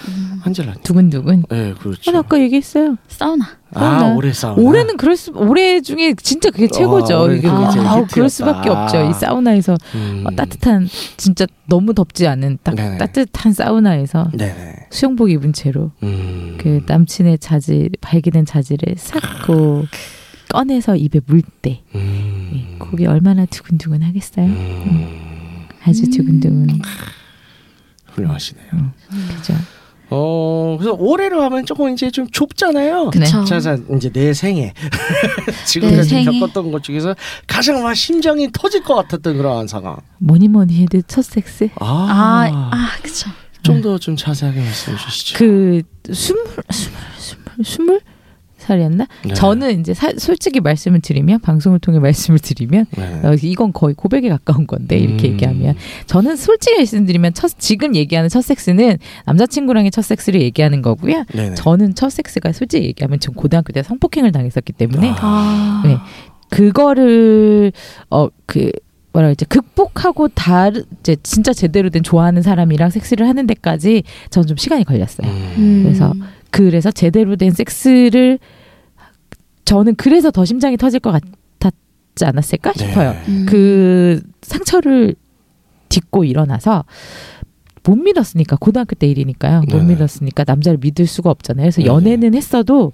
[0.08, 0.40] 음.
[0.42, 0.74] 한젤라.
[0.82, 1.44] 두근두근.
[1.50, 2.10] 네, 그렇죠.
[2.10, 2.96] 어, 아까 얘기했어요.
[3.08, 3.44] 사우나.
[3.74, 4.14] 아, 사우나.
[4.14, 4.62] 오래 싸우나.
[4.62, 7.22] 올해는 그럴 수 올해 중에 진짜 그게 최고죠.
[7.22, 8.06] 올해 이게 아, 히트였다.
[8.06, 9.10] 그럴 수밖에 없죠.
[9.10, 10.24] 이 사우나에서 음.
[10.26, 12.98] 어, 따뜻한 진짜 너무 덥지 않은 딱 네네.
[12.98, 14.86] 따뜻한 사우나에서 네네.
[14.90, 16.56] 수영복 입은 채로 음.
[16.58, 19.84] 그 남친의 자질 발기된 자질을 싹그
[20.48, 21.82] 꺼내서 입에 물 때.
[21.94, 22.50] 음.
[22.54, 24.48] 예, 그게 얼마나 두근두근 하겠어요.
[25.86, 25.90] 음.
[25.90, 26.80] 아주 두근두근.
[28.06, 28.66] 훌륭하시네요.
[28.74, 28.92] 음.
[29.36, 29.54] 그죠.
[30.12, 33.10] 어, 그래서 올해로 하면 조금 이제 좀 좁잖아요.
[33.14, 33.20] 네.
[33.20, 33.44] 그쵸.
[33.44, 34.74] 자, 자, 이제 내 생에
[35.66, 36.38] 지금까지 내 생에.
[36.40, 37.14] 겪었던 것 중에서
[37.46, 39.96] 가장 막 심장이 터질 것 같았던 그러한 상황.
[40.18, 41.68] 뭐니 뭐니 해도 첫 섹스.
[41.76, 43.30] 아, 아, 그쵸.
[43.62, 45.38] 좀더좀 자세하게 말씀해 주시죠.
[45.38, 48.00] 그 스물 스물 스물 스물
[48.70, 49.06] 살이었나?
[49.26, 49.34] 네.
[49.34, 53.20] 저는 이제 사- 솔직히 말씀을 드리면 방송을 통해 말씀을 드리면 네.
[53.24, 55.32] 어, 이건 거의 고백에 가까운 건데 이렇게 음.
[55.34, 55.74] 얘기하면
[56.06, 61.24] 저는 솔직히 말씀드리면 첫 지금 얘기하는 첫 섹스는 남자친구랑의 첫 섹스를 얘기하는 거고요.
[61.34, 61.54] 네네.
[61.56, 65.82] 저는 첫 섹스가 솔직히 얘기하면 전 고등학교 때 성폭행을 당했었기 때문에 아.
[65.84, 65.96] 네.
[66.50, 67.72] 그거를
[68.10, 68.70] 어그
[69.12, 74.56] 뭐라 그러지 극복하고 다르 이제 진짜 제대로 된 좋아하는 사람이랑 섹스를 하는 데까지 전 좀
[74.56, 75.28] 시간이 걸렸어요.
[75.28, 75.82] 음.
[75.84, 76.12] 그래서
[76.50, 78.38] 그래서 제대로 된 섹스를
[79.70, 82.88] 저는 그래서 더 심장이 터질 것 같았지 않았을까 네.
[82.88, 83.14] 싶어요.
[83.28, 83.46] 음.
[83.48, 85.14] 그 상처를
[85.88, 86.84] 딛고 일어나서
[87.84, 89.60] 못 믿었으니까 고등학교 때 일이니까요.
[89.60, 89.94] 못 네네.
[89.94, 91.62] 믿었으니까 남자를 믿을 수가 없잖아요.
[91.66, 91.94] 그래서 네네.
[91.94, 92.92] 연애는 했어도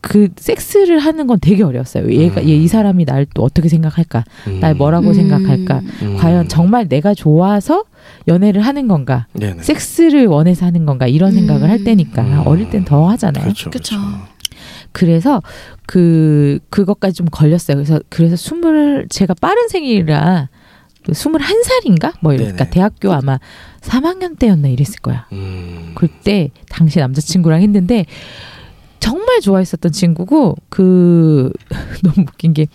[0.00, 2.10] 그 섹스를 하는 건 되게 어려웠어요.
[2.12, 2.48] 얘가 음.
[2.48, 4.24] 얘이 사람이 날 또 어떻게 생각할까?
[4.48, 4.58] 음.
[4.60, 5.14] 날 뭐라고 음.
[5.14, 5.82] 생각할까?
[6.02, 6.16] 음.
[6.16, 7.84] 과연 정말 내가 좋아서
[8.26, 9.28] 연애를 하는 건가?
[9.32, 9.62] 네네.
[9.62, 11.06] 섹스를 원해서 하는 건가?
[11.06, 11.34] 이런 음.
[11.36, 12.42] 생각을 할 때니까 음.
[12.46, 13.44] 어릴 땐 더 하잖아요.
[13.44, 13.70] 그렇죠.
[14.92, 15.42] 그래서
[15.86, 17.76] 그 그것까지 좀 걸렸어요.
[17.76, 20.48] 그래서 그래서 스물 제가 빠른 생일이라
[21.04, 22.70] 그 스물한 살인가 뭐 이러니까 네네.
[22.70, 23.38] 대학교 아마
[23.80, 25.26] 3학년 때였나 이랬을 거야.
[25.32, 25.92] 음.
[25.94, 28.04] 그때 당시 남자친구랑 했는데
[29.00, 31.52] 정말 좋아했었던 친구고 그
[32.02, 32.66] 너무 웃긴 게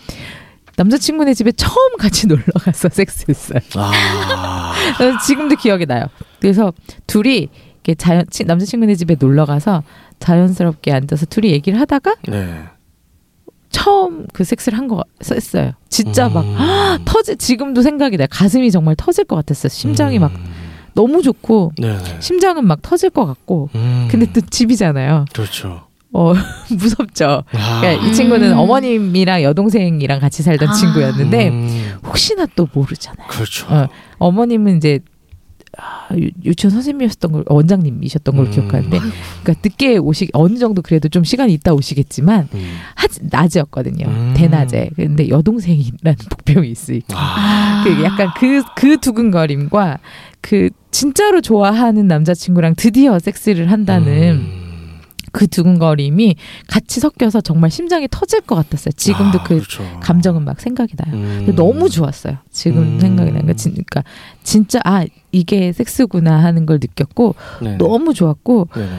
[0.75, 3.59] 남자친구네 집에 처음 같이 놀러 가서 섹스했어요.
[3.75, 4.73] 아.
[5.27, 6.05] 지금도 기억이 나요.
[6.39, 6.73] 그래서
[7.05, 7.49] 둘이
[7.83, 9.83] 이렇게 자연 친- 남자친구네 집에 놀러 가서
[10.19, 12.63] 자연스럽게 앉아서 둘이 얘기를 하다가 네.
[13.69, 15.71] 처음 그 섹스를 한 거 했어요.
[15.89, 16.57] 진짜 막 음.
[17.05, 18.27] 터지 지금도 생각이 나요.
[18.29, 19.69] 가슴이 정말 터질 것 같았어요.
[19.69, 20.45] 심장이 막 음.
[20.93, 22.17] 너무 좋고 네네.
[22.19, 24.07] 심장은 막 터질 것 같고 음.
[24.11, 25.25] 근데 또 집이잖아요.
[25.33, 25.87] 그렇죠.
[26.11, 26.33] 어
[26.69, 27.43] 무섭죠.
[27.51, 27.81] 아.
[27.81, 28.57] 그러니까 이 친구는 음.
[28.59, 30.73] 어머님이랑 여동생이랑 같이 살던 아.
[30.73, 31.93] 친구였는데 음.
[32.05, 33.27] 혹시나 또 모르잖아요.
[33.27, 33.65] 그렇죠.
[33.73, 33.87] 어,
[34.19, 34.99] 어머님은 이제
[35.77, 38.51] 아, 유- 유치원 선생님이셨던 걸 원장님이셨던 걸 음.
[38.51, 42.75] 기억하는데 그러니까 늦게 오시 어느 정도 그래도 좀 시간이 있다 오시겠지만 음.
[42.95, 44.05] 하지 낮이었거든요.
[44.05, 44.33] 음.
[44.35, 44.91] 대낮에.
[44.95, 47.15] 근데 여동생이라는 복병이 있으니까.
[47.17, 47.83] 아.
[47.83, 49.97] 그 약간 그, 그 두근거림과
[50.41, 54.59] 그 진짜로 좋아하는 남자친구랑 드디어 섹스를 한다는 음.
[55.31, 56.35] 그 두근거림이
[56.67, 58.91] 같이 섞여서 정말 심장이 터질 것 같았어요.
[58.95, 59.83] 지금도 아, 그 그렇죠.
[59.99, 61.15] 감정은 막 생각이 나요.
[61.15, 61.53] 음.
[61.55, 62.37] 너무 좋았어요.
[62.51, 62.99] 지금 음.
[62.99, 64.03] 생각이 진- 그러니까
[64.43, 67.77] 진짜 아 이게 섹스구나 하는 걸 느꼈고 네네.
[67.77, 68.89] 너무 좋았고 네네.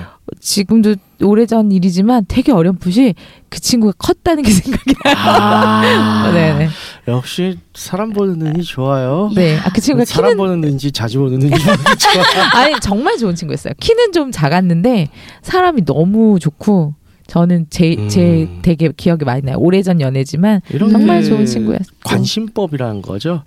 [0.40, 3.14] 지금도 오래전 일이지만 되게 어렴풋이
[3.50, 5.14] 그 친구가 컸다는 게 생각이 나요.
[5.16, 6.30] 아.
[6.32, 6.68] 네네.
[7.08, 9.30] 역시 사람 보는 눈이 좋아요.
[9.34, 9.58] 네.
[9.58, 11.62] 아, 그 친구가 사람 키는 보는 눈인지 자주 보는 눈인지
[12.54, 13.74] 아니 정말 좋은 친구였어요.
[13.78, 15.08] 키는 좀 작았는데
[15.42, 16.94] 사람이 너무 좋고
[17.26, 18.58] 저는 제 제 음.
[18.62, 19.56] 되게 기억이 많이 나요.
[19.58, 21.84] 오래전 연애지만 정말 게 좋은 친구였어.
[22.04, 23.42] 관심법이라는 거죠.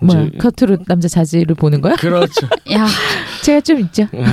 [0.00, 1.94] 뭐야 이제- 겉으로 남자 자질을 보는 거야?
[1.96, 2.48] 그렇죠.
[2.72, 2.86] 야,
[3.42, 4.06] 제가 좀 있죠.
[4.12, 4.24] 네.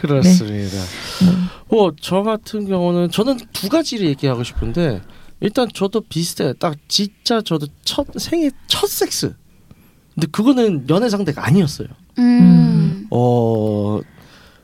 [0.00, 0.76] 그렇습니다.
[1.22, 1.48] 음.
[1.68, 5.00] 어, 저 같은 경우는 저는 두 가지를 얘기하고 싶은데
[5.40, 6.52] 일단 저도 비슷해요.
[6.54, 9.34] 딱 진짜 저도 첫 생애 첫 섹스.
[10.14, 11.88] 근데 그거는 연애 상대가 아니었어요.
[12.18, 13.98] 음, 어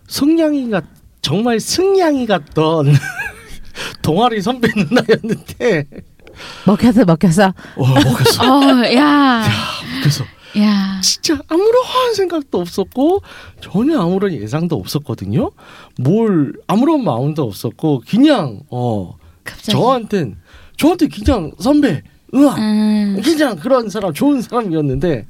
[0.07, 0.83] 승냥이가
[1.23, 2.93] 정말 승냥이 같던
[4.03, 5.87] 동아리 선배 누나였는데
[6.67, 7.55] 먹혔어 먹혔어.
[7.77, 8.43] 어 먹었어.
[8.43, 9.45] 어, 야,
[10.01, 10.25] 그래서
[10.59, 13.23] 야, 진짜 아무런 생각도 없었고
[13.61, 15.51] 전혀 아무런 예상도 없었거든요.
[15.99, 19.73] 뭘 아무런 마음도 없었고 그냥 어 갑자기.
[19.73, 20.37] 저한텐
[20.77, 22.03] 저한테 그냥 선배
[22.35, 25.27] 으아 음, 그냥 그런 사람 좋은 사람이었는데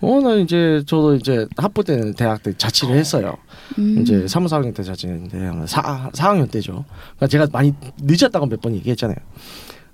[0.00, 3.36] 어나 이제 저도 이제 학부 때는 대학 때 자취를 했어요.
[3.78, 4.00] 음.
[4.02, 6.84] 이제 3, 4학년 때 자취했는데 4, 4학년 때죠.
[7.16, 9.16] 그러니까 제가 많이 늦었다고 몇 번 얘기했잖아요.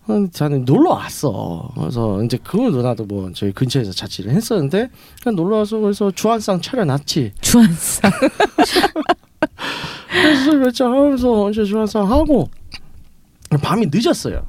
[0.08, 1.70] 어, 저는 놀러 왔어.
[1.76, 4.90] 그래서 이제 그 누나도 뭐 저희 근처에서 자취를 했었는데
[5.22, 7.34] 그냥 놀러 와서 그래서 주한상 차려놨지.
[7.40, 8.10] 주한상.
[10.10, 12.48] 그래서 몇잔 하면서 이제 주한상 하고
[13.62, 14.46] 밤이 늦었어요.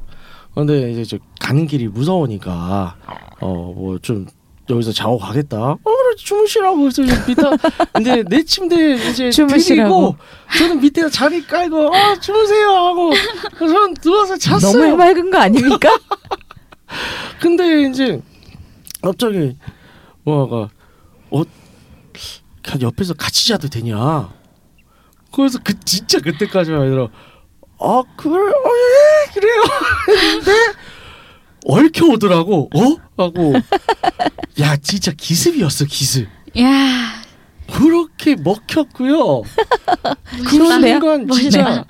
[0.54, 2.96] 근데 이제 저 가는 길이 무서우니까
[3.42, 4.28] 어 뭐 좀
[4.70, 5.58] 여기서 자고 가겠다.
[5.58, 7.42] 어 그래 주무시라고 그래서 밑에
[7.94, 10.16] 근데 내 침대 이제 주무시라고.
[10.16, 10.18] 들이고
[10.58, 13.12] 저는 밑에 자리 깔고 아 주무세요 하고
[13.60, 14.72] 저는 누워서 잤어요.
[14.72, 15.90] 너무 해맑은 거 아닙니까?
[17.42, 18.22] 근데 이제
[19.02, 19.58] 갑자기
[20.24, 20.70] 뭐가
[21.32, 21.44] 어
[22.62, 24.32] 그냥 옆에서 같이 자도 되냐?
[25.36, 27.08] 그래서 그 진짜 그때까지만 아니라
[27.80, 29.64] 아 그래 어, 예, 그래요
[30.06, 30.52] 근데
[31.66, 33.54] 얽혀 오더라고 어 하고
[34.60, 36.28] 야 진짜 기습이었어 기습
[36.60, 37.22] 야,
[37.72, 39.42] 그렇게 먹혔고요
[40.46, 40.50] 그?
[40.50, 41.86] 순간 진짜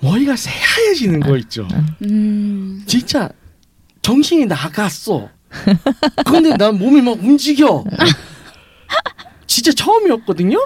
[0.00, 1.66] 머리가 새하얘지는 거 있죠
[2.02, 3.30] 음, 진짜
[4.06, 5.28] 정신이 나갔어.
[6.24, 7.82] 근데 난 몸이 막 움직여.
[9.48, 10.64] 진짜 처음이었거든요.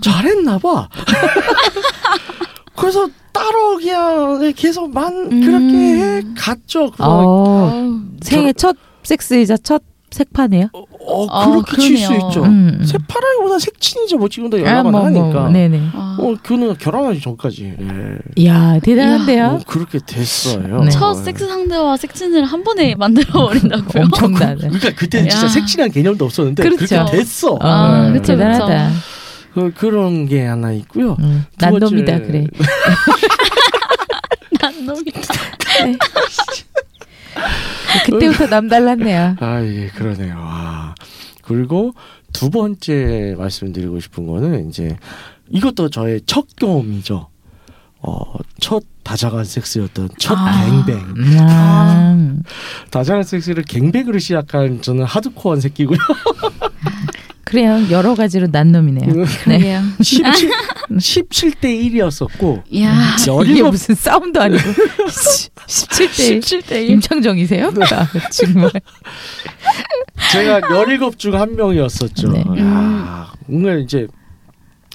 [0.00, 0.88] 잘했나 봐.
[2.76, 6.90] 그래서 따로 그냥 계속 만 그렇게 해 갔죠.
[6.98, 10.68] 어, 어우, 생애 첫 섹스이자 첫 색파네요.
[10.74, 12.28] 어, 아, 그렇게 칠수 그러네요.
[12.28, 12.42] 있죠.
[12.44, 12.82] 음.
[12.84, 14.18] 세파라기보다 색친이죠.
[14.18, 15.48] 뭐 지금도 아, 연락은 뭐, 뭐, 하니까.
[15.48, 15.88] 네네.
[15.94, 16.16] 아.
[16.20, 17.74] 어, 그는 결혼하기 전까지.
[17.80, 18.18] 예.
[18.36, 19.46] 이야 대단한데요.
[19.46, 20.84] 어, 그렇게 됐어요.
[20.84, 20.90] 네.
[20.90, 21.24] 첫 예.
[21.24, 24.04] 섹스 상대와 색친을 한 번에 만들어 버린다고요?
[24.04, 24.68] 엄청나네.
[24.68, 25.48] 그러니까 그때는 진짜 야.
[25.48, 26.86] 색칠한 개념도 없었는데 그렇죠.
[26.86, 27.56] 그렇게 됐어.
[27.60, 28.12] 아, 예.
[28.12, 28.66] 그쵸, 대단하다.
[28.90, 29.21] 그,
[29.74, 31.16] 그런 게 하나 있고요.
[31.20, 32.46] 음, 난놈이다 그래.
[34.60, 35.04] 난 놈이.
[35.04, 35.98] 네.
[38.04, 39.36] 그때부터 남달랐네요.
[39.40, 40.34] 아, 예, 그러네요.
[40.38, 40.94] 아.
[41.42, 41.92] 그리고
[42.32, 44.96] 두 번째 말씀드리고 싶은 거는 이제
[45.50, 47.28] 이것도 저의 첫 경험이죠.
[48.04, 50.64] 어, 첫 다자간 섹스였던 첫 아.
[50.86, 51.14] 뱅뱅.
[51.16, 52.42] 음.
[52.90, 55.98] 다자간 섹스를 갱뱅으로 시작한 저는 하드코어한 새끼고요.
[57.52, 57.78] 그래요.
[57.90, 59.12] 여러 가지로 난 놈이네요.
[59.12, 59.24] 네.
[59.44, 59.82] 그래요.
[60.00, 60.50] 17,
[60.88, 66.90] 17대 1이었었고 야, 이게 17 무슨 싸움도 아니고 17대 17대 1.
[66.92, 67.66] 임창정이세요?
[67.66, 68.70] 아, 정말.
[70.32, 72.32] 제가 17중 한 명이었었죠.
[72.32, 72.42] 네.
[72.58, 74.06] 야, 뭔가 이제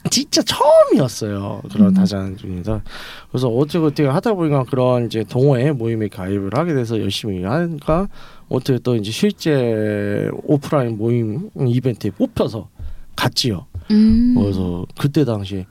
[0.10, 1.62] 진짜 처음이었어요.
[1.72, 1.94] 그런 음.
[1.94, 2.82] 다자간 중에서.
[3.30, 8.08] 그래서 어떻게 어떻게 하다 보니까 그런 이제 동호회 모임에 가입을 하게 돼서 열심히 하니까
[8.50, 12.70] 어떻게 또 이제 실제 오프라인 모임 이벤트에 뽑혀서
[13.16, 13.66] 갔지요.
[13.92, 14.36] 음.
[14.36, 15.66] 그래서 그때 당시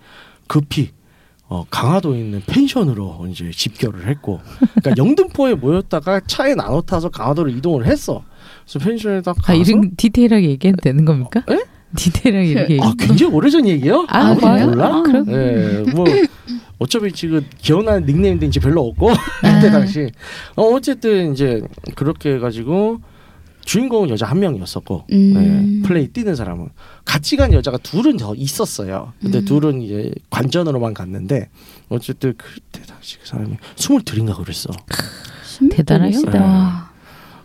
[0.47, 0.91] 급히
[1.49, 4.41] 어, 강화도에 있는 펜션으로 이제 집결을 했고,
[4.75, 8.25] 그러니까 영등포에 모였다가 차에 나눠 타서 강화도로 이동을 했어.
[8.65, 11.45] 그래서 펜션에 딱 가서 아, 이런 디테일하게 얘기해도 되는 겁니까?
[11.49, 11.76] 에?
[11.97, 12.79] 디테일하게 이렇게.
[12.83, 14.07] 아 굉장히 오래전 얘기예요?
[14.09, 14.67] 아, 아무도 그래요?
[14.67, 14.87] 몰라?
[14.87, 16.05] 아, 그럼 예, 뭐
[16.79, 19.09] 어차피 지금 기억나는 닉네임도 이제 별로 없고
[19.41, 20.11] 그때 당시
[20.57, 21.63] 어, 어쨌든 이제
[21.95, 23.01] 그렇게 해가지고
[23.65, 25.83] 주인공은 여자 한 명이었었고 음.
[25.83, 26.69] 네, 플레이 뛰는 사람은
[27.05, 29.13] 같이 간 여자가 둘은 더 있었어요.
[29.21, 29.45] 근데 음.
[29.45, 31.49] 둘은 이제 관전으로만 갔는데
[31.89, 34.71] 어쨌든 그때 당시 그 사람이 스물 둘인가 그랬어.
[35.71, 36.41] 대단하시다.
[36.41, 36.91] 와.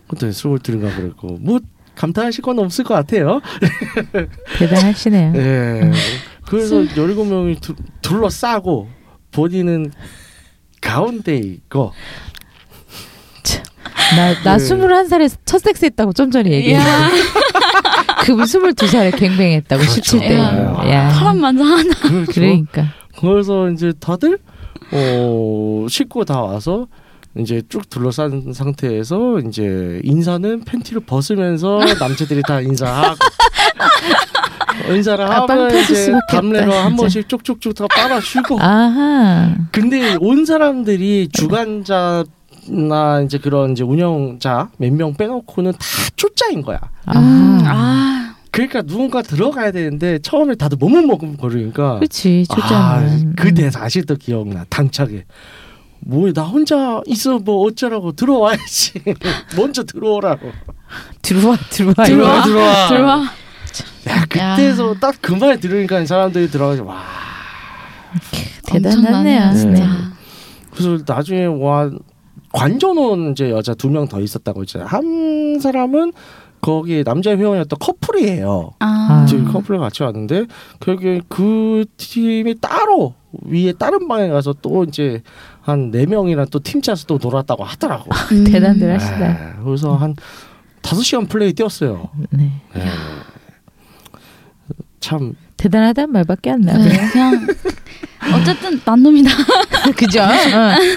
[0.06, 1.58] 그때 스물 둘인가 그랬고 뭐
[2.02, 3.40] 감탄하실 건 없을 것 같아요.
[4.58, 5.32] 대단하시네요.
[5.36, 5.90] 예.
[6.48, 8.88] 그래서 열일곱 명이 두- 둘러싸고
[9.30, 9.92] 본인은
[10.80, 11.92] 가운데 있고
[14.16, 14.64] 나, 나 네.
[14.64, 16.88] 21살에 첫 섹스 했다고 좀 전에 얘기했어.
[16.88, 17.08] 야,
[18.24, 20.18] 그분 22살에 갱뱅했다고 그렇죠.
[20.18, 20.32] 17대.
[20.32, 20.90] 야.
[20.90, 21.08] 야.
[21.10, 21.94] 파란만장 하나.
[22.02, 22.32] 그렇죠.
[22.32, 22.86] 그러니까.
[23.20, 24.38] 그래서 이제 다들
[24.92, 26.88] 어 씻고 다 와서
[27.38, 33.16] 이제 쭉 둘러싼 상태에서 이제 인사는 팬티를 벗으면서 남자들이 다 인사하고
[34.94, 36.96] 인사를 아, 빵 하면 이제 담례로 한.
[36.96, 39.54] 번씩 쭉쭉쭉 다 빨아주고 아하.
[39.70, 42.24] 근데 온 사람들이 주관자
[42.68, 45.78] 나 이제 그런 이제 운영자 몇 명 빼놓고는 다
[46.16, 46.78] 초짜인 거야.
[47.06, 47.14] 아.
[47.66, 52.44] 아, 그러니까 누군가 들어가야 되는데 처음에 다들 머뭇머뭇거리니까 그렇지.
[52.50, 53.34] 아, 초짜는.
[53.36, 55.24] 그때 다시 또 기억나 당차게
[56.04, 59.02] 뭐야 나 혼자 있어 뭐 어쩌라고 들어와야지
[59.56, 60.50] 먼저 들어오라고
[61.22, 61.94] 들어와 들어와.
[62.04, 62.42] 들어와.
[62.44, 63.22] 들어와 들어와.
[64.08, 67.02] 야 그때서 딱 그 말 들으니까 사람들이 들어가서 와
[68.66, 69.52] 대단하네요.
[69.54, 69.84] 진짜.
[69.86, 69.88] 네.
[70.72, 71.90] 그래서 나중에 와
[72.52, 76.12] 관전원 이제 여자 두 명 더 있었다고 했잖아요 한 사람은
[76.60, 80.46] 거기 남자 회원이었던 커플이에요 아, 지금 커플을 같이 왔는데
[80.80, 85.22] 결국에 그 팀이 따로 위에 다른 방에 가서 또 이제
[85.62, 88.10] 한 네 명이랑 또 팀 짜서 또 놀았다고 하더라고.
[88.32, 88.44] 음.
[88.44, 89.18] 대단들 하시다.
[89.18, 90.14] 네, 그래서 한
[90.82, 92.10] 다섯 시간 플레이 뛰었어요.
[92.30, 92.50] 네.
[92.74, 92.84] 네.
[95.00, 96.78] 참 대단하다는 말밖에 안 나요.
[96.78, 97.46] 네, 그냥
[98.34, 99.30] 어쨌든 난 놈이다.
[99.96, 100.20] 그죠?
[100.22, 100.26] 어.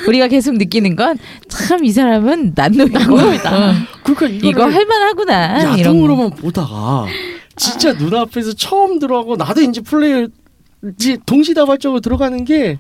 [0.08, 1.18] 우리가 계속 느끼는 건
[1.50, 3.74] 참 이 사람은 난놈이고 어.
[4.04, 5.80] 그러니까 이거 할만하구나.
[5.80, 7.06] 야동으로만 보다가
[7.56, 10.28] 진짜 눈앞에서 처음 들어가고 나도 이제 플레이
[10.94, 12.78] 이제 동시다발적으로 들어가는 게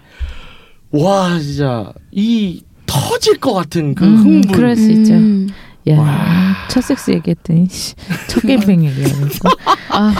[1.04, 4.52] 와 진짜 이 터질 것 같은 그 음, 흥분.
[4.52, 5.14] 그럴 수 있죠.
[5.14, 5.50] 음.
[5.88, 6.68] 야, 와.
[6.70, 7.93] 첫 섹스 얘기했더니 씨,
[8.28, 9.28] 첫 게임뱅 얘기하고
[9.89, 10.16] 아,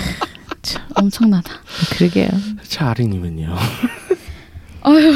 [0.62, 1.52] 참, 엄청나다.
[1.92, 2.28] 그러게요.
[2.68, 3.56] 자 아리님은요.
[4.84, 5.14] 아유,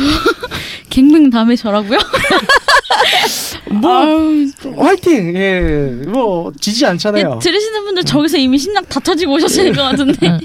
[0.90, 2.00] 갱뱅 다음에 저라고요?
[3.72, 5.36] 뭐 아유, 화이팅.
[5.36, 5.92] 예.
[6.08, 7.34] 뭐 지지 않잖아요.
[7.36, 10.40] 예, 들으시는 분들 저기서 이미 심장 다 터지고 오셨을 것 같은데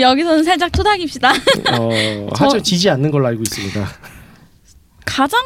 [0.00, 1.32] 여기서는 살짝 토닥입시다.
[1.80, 3.88] 어, 하지만 지지 않는 걸로 알고 있습니다.
[5.06, 5.40] 가장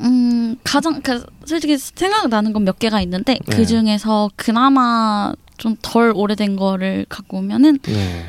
[0.00, 3.56] 음 가장 그 솔직히 생각나는 건 몇 개가 있는데 네.
[3.56, 8.24] 그 중에서 그나마 좀 덜 오래된 거를 갖고 오면은 네.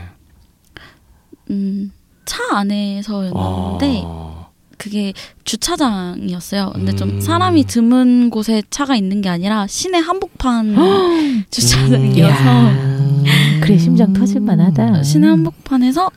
[1.49, 5.13] 음차 안에서였는데 아, 그게
[5.45, 6.71] 주차장이었어요.
[6.73, 7.21] 근데 좀 음.
[7.21, 10.75] 사람이 드문 곳에 차가 있는 게 아니라 시내 한복판
[11.49, 13.23] 주차장이어서 음.
[13.61, 15.03] 그래 심장 터질 만하다.
[15.03, 16.11] 시내 한복판에서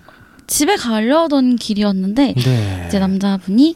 [0.46, 2.84] 집에 가려던 길이었는데 네.
[2.88, 3.74] 이제 남자분이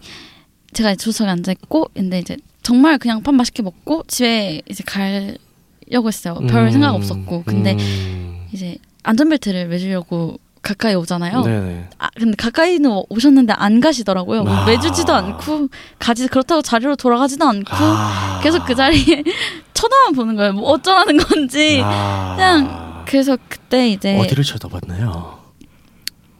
[0.72, 6.34] 제가 조석에 앉아 있고 근데 이제 정말 그냥 밥 맛있게 먹고 집에 이제 가려고 했어요.
[6.48, 6.70] 별 음.
[6.70, 8.46] 생각 없었고 근데 음.
[8.52, 11.42] 이제 안전벨트를 매주려고 가까이 오잖아요.
[11.42, 11.88] 네네.
[11.98, 14.44] 아 근데 가까이는 오- 오셨는데 안 가시더라고요.
[14.44, 14.66] 뭐 아.
[14.66, 15.68] 매주지도 않고
[15.98, 18.40] 가지 그렇다고 자리로 돌아가지도 않고 아.
[18.42, 19.24] 계속 그 자리에
[19.72, 20.52] 쳐다만 보는 거예요.
[20.52, 21.80] 뭐 어쩌라는 건지.
[21.82, 22.34] 아.
[22.36, 25.40] 그냥 그래서 그때 이제 어디를 쳐다봤나요?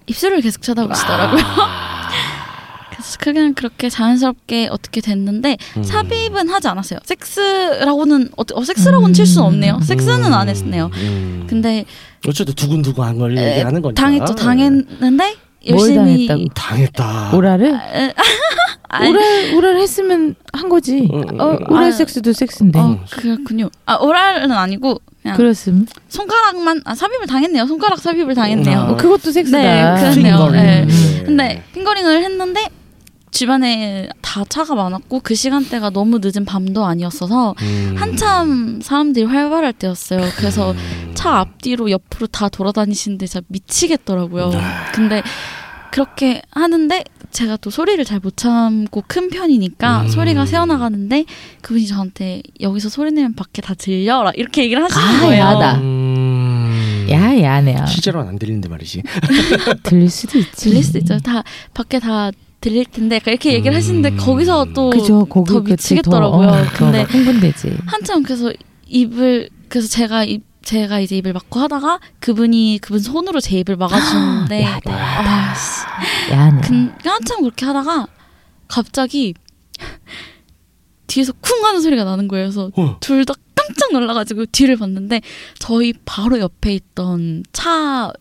[0.06, 1.42] 입술을 계속 쳐다보시더라고요.
[3.00, 3.16] 아.
[3.18, 5.82] 그래서 그냥 그렇게 자연스럽게 어떻게 됐는데 음.
[5.82, 7.00] 삽입은 하지 않았어요.
[7.04, 9.80] 섹스라고는 어, 어 섹스라고는 칠 수는 없네요.
[9.82, 10.90] 섹스는 안 했네요.
[10.94, 11.46] 음.
[11.48, 11.84] 근데
[12.28, 14.02] 어쨌든 두근두근한 걸 에, 얘기하는 거니까.
[14.02, 14.34] 당했죠.
[14.34, 15.36] 당했는데 뭘
[15.66, 16.44] 열심히 당했다고?
[16.54, 17.36] 당했다.
[17.36, 18.14] 오라를 에,
[18.92, 21.08] 아니, 오랄 오랄 했으면 한 거지.
[21.12, 21.70] 음, 음, 어, 음.
[21.70, 22.78] 오랄 아, 섹스도 섹스인데.
[22.78, 23.70] 어, 그렇군요.
[23.86, 25.86] 아 오랄은 아니고 그냥 그렇음.
[26.08, 27.66] 손가락만 아 삽입을 당했네요.
[27.66, 28.78] 손가락 삽입을 당했네요.
[28.78, 28.90] 아.
[28.90, 29.58] 어, 그것도 섹스다.
[29.58, 30.36] 네, 그렇네요.
[30.36, 30.52] 핑거링.
[30.52, 30.84] 네.
[30.86, 31.22] 네.
[31.24, 32.68] 근데 핑거링을 했는데
[33.30, 37.94] 주변에 다 차가 많았고 그 시간대가 너무 늦은 밤도 아니었어서 음.
[37.96, 40.20] 한참 사람들이 활발할 때였어요.
[40.36, 41.12] 그래서 음.
[41.14, 44.50] 차 앞뒤로 옆으로 다 돌아다니시는데 진짜 미치겠더라고요.
[44.54, 44.92] 아.
[44.92, 45.22] 근데
[45.92, 47.02] 그렇게 하는데
[47.32, 50.08] 제가 또 소리를 잘 못 참고 큰 편이니까 음.
[50.08, 51.24] 소리가 새어나가는데
[51.62, 55.40] 그분이 저한테 여기서 소리 내면 밖에 다 들려라 이렇게 얘기를 하시는 아, 거예요.
[55.42, 55.78] 야하다.
[55.78, 57.06] 음.
[57.10, 57.86] 야 야네요.
[57.86, 59.02] 실제로는 안 들리는데 말이지.
[59.82, 60.52] 들릴 수도 있지.
[60.52, 61.18] 들릴 수도 있죠.
[61.18, 61.42] 다
[61.74, 63.76] 밖에 다 들릴 텐데 이렇게 얘기를 음.
[63.76, 66.48] 하시는데 거기서 또더 그치, 미치겠더라고요.
[66.48, 67.78] 더, 어, 근데 더 흥분되지.
[67.86, 68.52] 한참 그래서
[68.86, 74.64] 입을 그래서 제가 입 제가 이제 입을 막고 하다가 그분이 그분 손으로 제 입을 막아주는데.
[74.86, 76.32] 아, 씨.
[76.32, 76.60] 야네.
[76.60, 78.06] 근 한참 그렇게 하다가
[78.68, 79.34] 갑자기
[81.06, 82.46] 뒤에서 쿵 하는 소리가 나는 거예요.
[82.46, 82.98] 그래서 어.
[83.00, 85.22] 둘다 깜짝 놀라가지고 뒤를 봤는데
[85.58, 88.12] 저희 바로 옆에 있던 차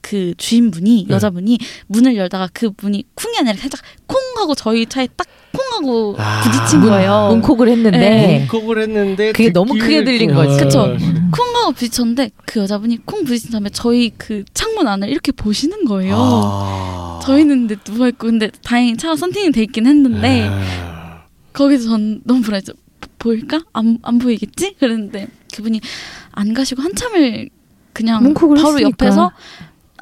[0.00, 1.14] 그 주인분이 네.
[1.14, 1.58] 여자분이
[1.88, 6.40] 문을 열다가 그 문이 쿵이 아니라 살짝 콩 하고 저희 차에 딱 콩 하고 아.
[6.42, 7.28] 부딪힌 문- 거예요.
[7.32, 8.38] 문콕을 했는데 네.
[8.38, 10.64] 문콕을 했는데 그게 너무 크게 들린 거지.
[10.64, 10.84] 그쵸.
[10.98, 11.30] 음.
[11.30, 16.16] 쿵 하고 부딪혔는데 그 여자분이 콩 부딪힌 다음에 저희 그 창문 안을 이렇게 보시는 거예요.
[16.18, 17.20] 아.
[17.22, 21.24] 저희는 근데 누워 있고 근데 다행히 차가 선팅이 돼 있긴 했는데 아.
[21.52, 22.72] 거기서 전 너무 불안했죠.
[23.00, 23.60] 보- 보일까?
[23.74, 24.76] 안, 안 보이겠지?
[24.80, 25.82] 그랬는데 그분이
[26.30, 27.50] 안 가시고 한참을
[27.92, 28.88] 그냥 바로 했으니까.
[28.88, 29.32] 옆에서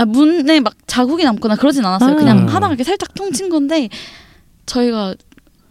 [0.00, 2.12] 아, 문에 막 자국이 남거나 그러진 않았어요.
[2.12, 2.16] 아.
[2.16, 2.46] 그냥 음.
[2.46, 3.88] 하다가 이렇게 살짝 퉁친 건데
[4.66, 5.14] 저희가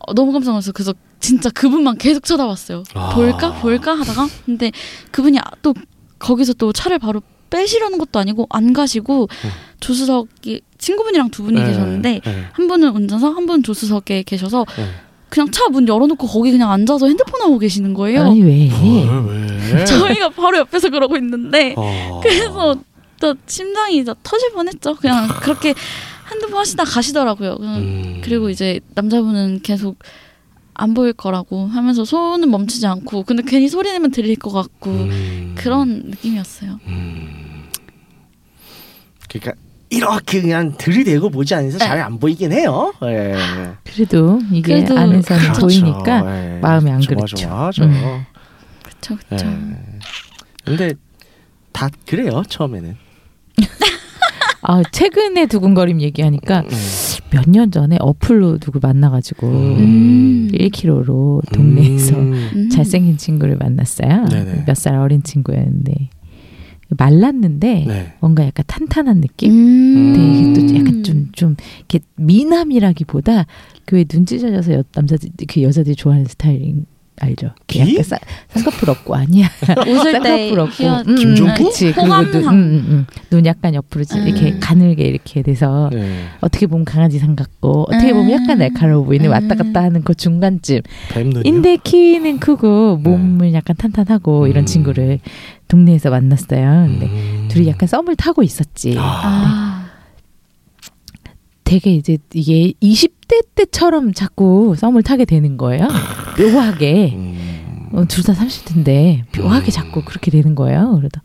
[0.07, 0.73] 어, 너무 깜짝 놀랐어요.
[0.73, 2.83] 그래서 진짜 그분만 계속 쳐다봤어요.
[2.93, 3.09] 아.
[3.15, 4.71] 볼까 볼까 하다가 근데
[5.11, 5.73] 그분이 아- 또
[6.19, 9.27] 거기서 또 차를 바로 빼시려는 것도 아니고 안 가시고
[9.79, 14.85] 조수석이 친구분이랑 두 분이 네, 계셨는데 네, 한 분은 운전석 한 분은 조수석에 계셔서 네.
[15.29, 18.21] 그냥 차 문 열어놓고 거기 그냥 앉아서 핸드폰 하고 계시는 거예요.
[18.23, 18.69] 아니 왜?
[18.69, 19.73] 왜?
[19.79, 19.85] 왜?
[19.85, 22.19] 저희가 바로 옆에서 그러고 있는데 어.
[22.23, 22.75] 그래서
[23.19, 24.95] 또 심장이 터질 뻔했죠.
[24.95, 25.73] 그냥 그렇게
[26.31, 27.57] 핸드폰 하시다 가시더라고요.
[27.57, 28.21] 그냥 음.
[28.23, 29.97] 그리고 이제 남자분은 계속
[30.73, 35.55] 안 보일 거라고 하면서 손은 멈추지 않고 근데 괜히 소리 내면 들릴 것 같고 음.
[35.57, 36.79] 그런 느낌이었어요.
[36.87, 37.69] 음.
[39.27, 39.53] 그러니까
[39.89, 41.85] 이렇게 그냥 들이대고 보지 않아서 네.
[41.85, 42.93] 잘안 보이긴 해요.
[43.03, 43.35] 예.
[43.83, 45.61] 그래도 이게 그래도 안에서는 그렇죠.
[45.61, 46.59] 보이니까 예.
[46.59, 47.35] 마음이 안 좋아, 그렇죠.
[47.35, 47.83] 좋아하죠.
[47.83, 48.25] 음.
[48.83, 49.45] 그쵸 그쵸.
[49.45, 49.99] 예.
[50.63, 50.93] 근데
[51.73, 53.08] 다 그래요 처음에는.
[54.61, 56.69] 아 최근에 두근거림 얘기하니까 음.
[57.31, 60.49] 몇년 전에 어플로 누구 만나가지고 음.
[60.51, 62.49] 1km로 동네에서 음.
[62.55, 62.69] 음.
[62.69, 64.25] 잘생긴 친구를 만났어요.
[64.65, 66.09] 몇 살 어린 친구였는데
[66.97, 68.13] 말랐는데 네.
[68.19, 69.51] 뭔가 약간 탄탄한 느낌.
[69.51, 70.13] 음.
[70.13, 73.45] 근데 이게 또 약간 좀좀 이렇게 미남이라기보다
[73.85, 76.85] 그왜 눈 찢어져서 여, 남자들 그 여자들이 좋아하는 스타일인
[77.21, 77.51] 알죠?
[77.67, 77.79] 기?
[77.79, 79.47] 약간 쌍, 쌍꺼풀 없고 아니야.
[79.87, 80.73] 웃을 때 쌍꺼풀 없고.
[80.83, 81.59] 휘어- 음, 김종국?
[81.59, 81.91] 음, 그치.
[81.93, 82.07] 그리고.
[82.31, 83.05] 눈, 음, 음, 음.
[83.29, 84.59] 눈 약간 옆으로 찌- 이렇게 음.
[84.61, 86.25] 가늘게 이렇게 돼서 네.
[86.41, 88.59] 어떻게 보면 강아지상 같고 어떻게 보면 약간 음.
[88.59, 89.31] 날카로워 보이는 음.
[89.31, 90.81] 왔다 갔다 하는 그 중간쯤.
[91.43, 94.65] 인데 키는 크고 몸은 약간 탄탄하고 이런 음.
[94.65, 95.19] 친구를
[95.67, 96.87] 동네에서 만났어요.
[96.87, 97.47] 근데 음.
[97.49, 98.95] 둘이 약간 썸을 타고 있었지.
[98.97, 99.01] 아.
[99.23, 99.78] 아.
[101.69, 105.87] 되게 이제 이게 20대 때처럼 자꾸 썸을 타게 되는 거예요.
[106.39, 107.13] 묘하게.
[107.15, 107.89] 음.
[107.93, 109.71] 어, 둘다 30대인데 묘하게 음.
[109.71, 110.95] 자꾸 그렇게 되는 거예요.
[110.97, 111.21] 그러다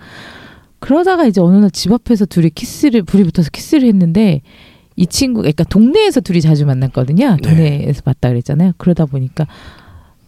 [0.81, 4.43] 그러다가 이제 어느 날 집 앞에서 둘이 키스를 불이 붙어서 키스를 했는데
[4.97, 7.37] 이 친구 그러니까 동네에서 둘이 자주 만났거든요.
[7.37, 7.49] 네.
[7.49, 8.73] 동네에서 봤다 그랬잖아요.
[8.77, 9.47] 그러다 보니까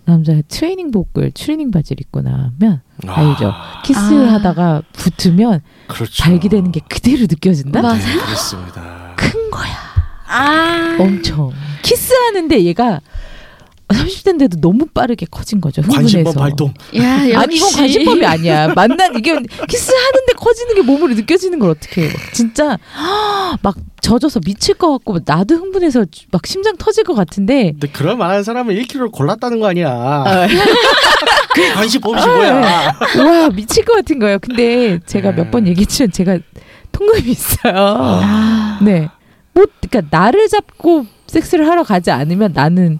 [0.06, 3.52] 남자 트레이닝복을 트레이닝 바지를 입고 나면 알죠.
[3.84, 4.32] 키스를 아.
[4.34, 6.24] 하다가 붙으면 그렇죠.
[6.24, 7.82] 발기되는 게 그대로 느껴진다.
[7.82, 7.98] 맞아요.
[7.98, 9.12] 네, 그렇습니다.
[9.16, 9.85] 큰 거야.
[10.28, 10.96] 아.
[10.98, 11.52] 엄청
[11.82, 13.00] 키스하는데 얘가
[13.88, 15.80] 30대인데도 너무 빠르게 커진 거죠.
[15.82, 16.40] 관심법 흥분해서.
[16.40, 16.74] 발동.
[16.96, 17.36] 야, 역시.
[17.36, 18.68] 아니 이건 관심법이 아니야.
[18.74, 19.30] 만난 이게
[19.68, 22.10] 키스하는데 커지는 게 몸으로 느껴지는 걸 어떻게 해?
[22.32, 22.76] 진짜
[23.62, 28.42] 막 젖어서 미칠 것 같고 나도 흥분해서 막 심장 터질 것 같은데 근데 그럴 만한
[28.42, 29.88] 사람은 1kg를 골랐다는 거 아니야.
[29.90, 30.46] 아,
[31.54, 32.96] 그게 관심법이지 뭐야.
[33.18, 34.38] 와 미칠 것 같은 거예요.
[34.40, 35.44] 근데 제가 네.
[35.44, 36.38] 몇번 얘기했지만 제가
[36.90, 37.72] 통금이 있어요.
[37.76, 38.78] 아.
[38.82, 39.08] 네.
[39.56, 42.98] 뭐 그러니까 나를 잡고 섹스를 하러 가지 않으면 나는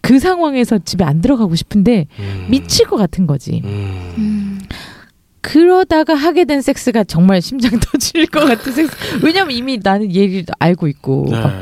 [0.00, 2.46] 그 상황에서 집에 안 들어가고 싶은데 음.
[2.48, 3.60] 미칠 것 같은 거지.
[3.62, 4.47] 음.
[5.38, 5.40] 음.
[5.40, 8.94] 그러다가 하게 된 섹스가 정말 심장 터질 것 같은 섹스.
[9.22, 11.40] 왜냐면 이미 나는 얘를 알고 있고 네.
[11.40, 11.52] 막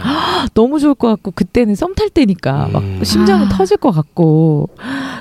[0.55, 2.73] 너무 좋을 것 같고 그때는 썸 탈 때니까 음.
[2.99, 3.49] 막 심장은 아.
[3.51, 4.69] 터질 것 같고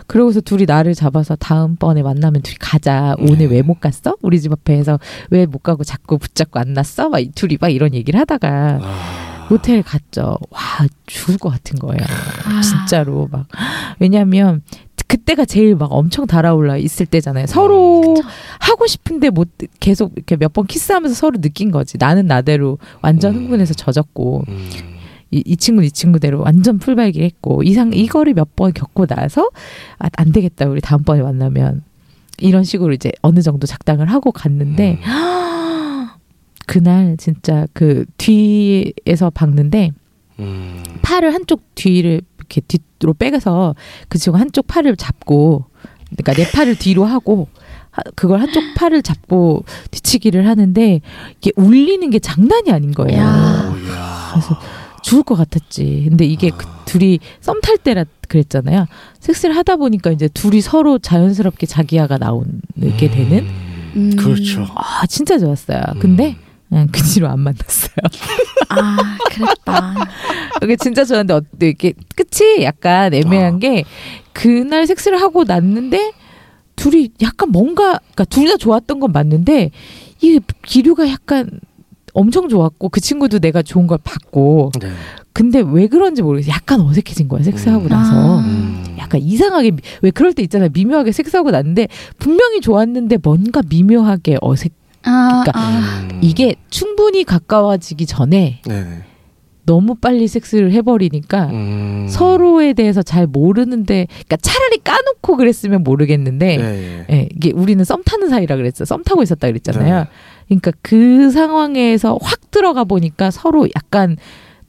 [0.08, 3.16] 그러고서 둘이 나를 잡아서 다음번에 만나면 둘이 가자.
[3.20, 3.46] 오늘 네.
[3.46, 4.16] 왜못 갔어?
[4.22, 5.00] 우리 집 앞에서
[5.30, 7.10] 왜 못 가고 자꾸 붙잡고 안 났어?
[7.10, 9.46] 막 이- 둘이 막 이런 얘기를 하다가 아.
[9.50, 10.38] 호텔 갔죠.
[10.50, 10.60] 와
[11.06, 12.02] 죽을 것 같은 거예요.
[12.46, 12.62] 아.
[12.62, 13.46] 진짜로 막
[14.00, 14.62] 왜냐하면
[15.08, 17.46] 그때가 제일 막 엄청 달아올라 있을 때잖아요.
[17.48, 18.28] 서로 그쵸.
[18.60, 19.50] 하고 싶은데 못
[19.80, 21.98] 계속 이렇게 몇 번 키스하면서 서로 느낀 거지.
[21.98, 23.42] 나는 나대로 완전 음.
[23.42, 24.70] 흥분해서 젖었고 음.
[25.32, 29.50] 이, 이 친구는 이 친구대로 완전 풀발기했고 이상 이거를 몇 번 겪고 나서
[30.00, 31.84] 아, 안 되겠다 우리 다음번에 만나면
[32.40, 35.00] 이런 식으로 이제 어느 정도 작당을 하고 갔는데
[36.68, 39.92] 그날 진짜 그 뒤에서 박는데
[40.40, 40.84] 음.
[41.02, 42.62] 팔을 한쪽 뒤를 이렇게
[43.00, 43.76] 뒤로 빼서
[44.10, 45.66] 그 친구 한쪽 팔을 잡고
[46.16, 47.48] 그러니까 내 팔을 뒤로 하고
[47.92, 51.02] 하- 그걸 한쪽 팔을 잡고 뒤치기를 하는데
[51.38, 53.22] 이게 울리는 게 장난이 아닌 거예요.
[54.32, 54.60] 그래서
[55.02, 56.06] 죽을 것 같았지.
[56.10, 58.88] 근데 이게 그 둘이 썸 탈 때라 그랬잖아요.
[59.20, 63.48] 섹스를 하다 보니까 이제 둘이 서로 자연스럽게 자기야가 나오게 되는
[63.96, 64.16] 음.
[64.18, 64.66] 그렇죠.
[64.76, 65.82] 아 진짜 좋았어요.
[66.00, 66.36] 근데
[66.76, 67.96] 그냥 그 뒤로 안 만났어요.
[68.68, 68.98] 아,
[69.32, 69.96] 그랬다.
[70.62, 73.58] 이게 진짜 좋았는데 어, 이게 끝이 약간 애매한 아.
[73.60, 73.86] 게
[74.34, 76.12] 그날 섹스를 하고 났는데
[76.76, 79.72] 둘이 약간 뭔가 그러니까 둘 다 좋았던 건 맞는데
[80.22, 81.50] 이 기류가 약간
[82.14, 84.90] 엄청 좋았고 그 친구도 내가 좋은 걸 봤고 네.
[85.32, 87.90] 근데 왜 그런지 모르겠어 약간 어색해진 거야 섹스하고 음.
[87.90, 88.40] 나서 아.
[88.40, 88.96] 음.
[88.98, 91.88] 약간 이상하게 미- 왜 그럴 때 있잖아요 미묘하게 섹스하고 났는데
[92.20, 94.74] 분명히 좋았는데 뭔가 미묘하게 어색
[95.06, 96.08] 아, 그러니까 아.
[96.12, 96.20] 음.
[96.22, 99.04] 이게 충분히 가까워지기 전에 네네.
[99.66, 102.06] 너무 빨리 섹스를 해버리니까 음.
[102.10, 107.16] 서로에 대해서 잘 모르는데, 그러니까 차라리 까놓고 그랬으면 모르겠는데, 예, 예.
[107.16, 108.86] 예, 이게 우리는 썸 타는 사이라 그랬어.
[108.86, 110.00] 썸 타고 있었다 그랬잖아요.
[110.02, 110.08] 네.
[110.48, 114.18] 그러니까 그 상황에서 확 들어가 보니까 서로 약간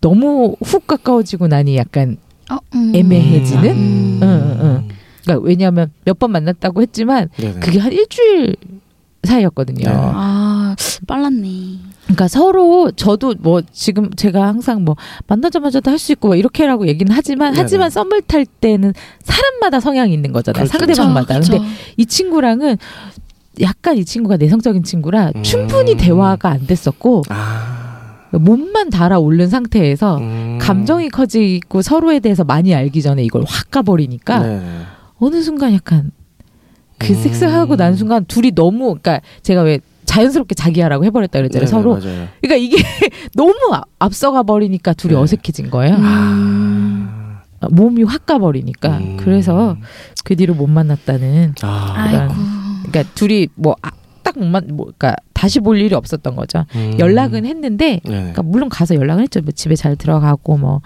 [0.00, 2.16] 너무 훅 가까워지고 나니 약간
[2.50, 2.92] 어, 음.
[2.94, 3.64] 애매해지는?
[3.70, 4.20] 음.
[4.22, 4.88] 응, 응, 응.
[5.24, 7.60] 그러니까 왜냐하면 몇 번 만났다고 했지만 네네.
[7.60, 8.56] 그게 한 일주일
[9.26, 9.84] 사이였거든요.
[9.84, 9.92] 네.
[9.94, 10.74] 아
[11.06, 11.48] 빨랐네.
[12.04, 14.96] 그러니까 서로 저도 뭐 지금 제가 항상 뭐
[15.26, 17.62] 만나자마자도 할 수 있고 뭐 이렇게라고 얘기는 하지만 네네.
[17.62, 18.92] 하지만 썸을 탈 때는
[19.24, 20.66] 사람마다 성향이 있는 거잖아요.
[20.66, 20.78] 그렇죠.
[20.78, 21.40] 상대방마다.
[21.40, 21.66] 그쵸, 근데.
[21.96, 22.76] 이 친구랑은
[23.60, 25.42] 약간 이 친구가 내성적인 친구라 음.
[25.42, 27.74] 충분히 대화가 안 됐었고 아.
[28.32, 30.58] 몸만 달아오른 상태에서 음.
[30.60, 34.62] 감정이 커지고 서로에 대해서 많이 알기 전에 이걸 확 가버리니까 네.
[35.18, 36.10] 어느 순간 약간
[36.98, 37.22] 그 음.
[37.22, 42.28] 섹스하고 난 순간 둘이 너무 그러니까 제가 왜 자연스럽게 자기하라고 해버렸다 그랬잖아요 네네, 서로 맞아요.
[42.40, 42.76] 그러니까 이게
[43.34, 45.20] 너무 아- 앞서가 버리니까 둘이 네.
[45.20, 47.38] 어색해진 거예요 음.
[47.60, 49.16] 아, 몸이 확 가버리니까 음.
[49.18, 49.76] 그래서
[50.24, 51.94] 그 뒤로 못 만났다는 아.
[51.96, 52.34] 아이고.
[52.86, 56.96] 그러니까 둘이 뭐딱못 만, 뭐 그러니까 다시 볼 일이 없었던 거죠 음.
[56.98, 58.16] 연락은 했는데 네네.
[58.18, 59.40] 그러니까 물론 가서 연락을 했죠.
[59.42, 60.80] 뭐 집에 잘 들어가고 뭐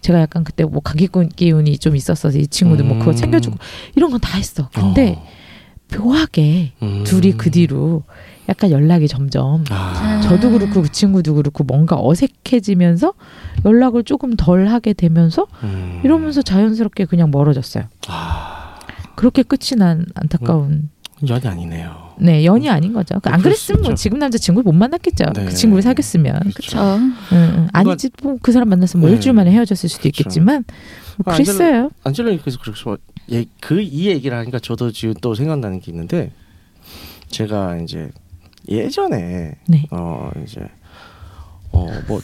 [0.00, 3.16] 제가 약간 그때 뭐 감기 기운이 좀 있었어서 이 친구도 뭐 그거 음.
[3.16, 3.56] 챙겨주고
[3.94, 4.68] 이런 건 다 했어.
[4.72, 5.26] 근데 어.
[5.96, 7.04] 묘하게 음.
[7.04, 8.02] 둘이 그 뒤로
[8.48, 10.20] 약간 연락이 점점 아.
[10.22, 13.14] 저도 그렇고 그 친구도 그렇고 뭔가 어색해지면서
[13.64, 16.00] 연락을 조금 덜 하게 되면서 음.
[16.04, 17.84] 이러면서 자연스럽게 그냥 멀어졌어요.
[18.08, 18.78] 아.
[19.14, 20.90] 그렇게 끝이 난 안타까운
[21.28, 22.02] 연이 아니네요.
[22.18, 23.20] 네 연이 아닌 거죠.
[23.24, 23.94] 안 그럴 수 그랬으면 뭐.
[23.94, 25.24] 지금 남자 친구 못 만났겠죠.
[25.34, 25.44] 네.
[25.46, 26.40] 그 친구를 사귀었으면.
[26.54, 26.78] 그쵸.
[26.80, 27.68] 응, 응.
[27.72, 29.14] 아니지 뭐 그 사람 만났으면 뭐 네.
[29.16, 30.20] 일주일 만에 헤어졌을 수도 그렇죠.
[30.20, 30.64] 있겠지만
[31.18, 31.90] 뭐 아, 그랬어요.
[32.04, 32.96] 안젤라님께서 그렇죠.
[33.32, 36.30] 예, 그이 얘기를 하니까 저도 지금 또 생각나는 게 있는데
[37.28, 38.10] 제가 이제
[38.68, 39.86] 예전에 네.
[39.90, 40.60] 어 이제
[41.72, 42.20] 어뭐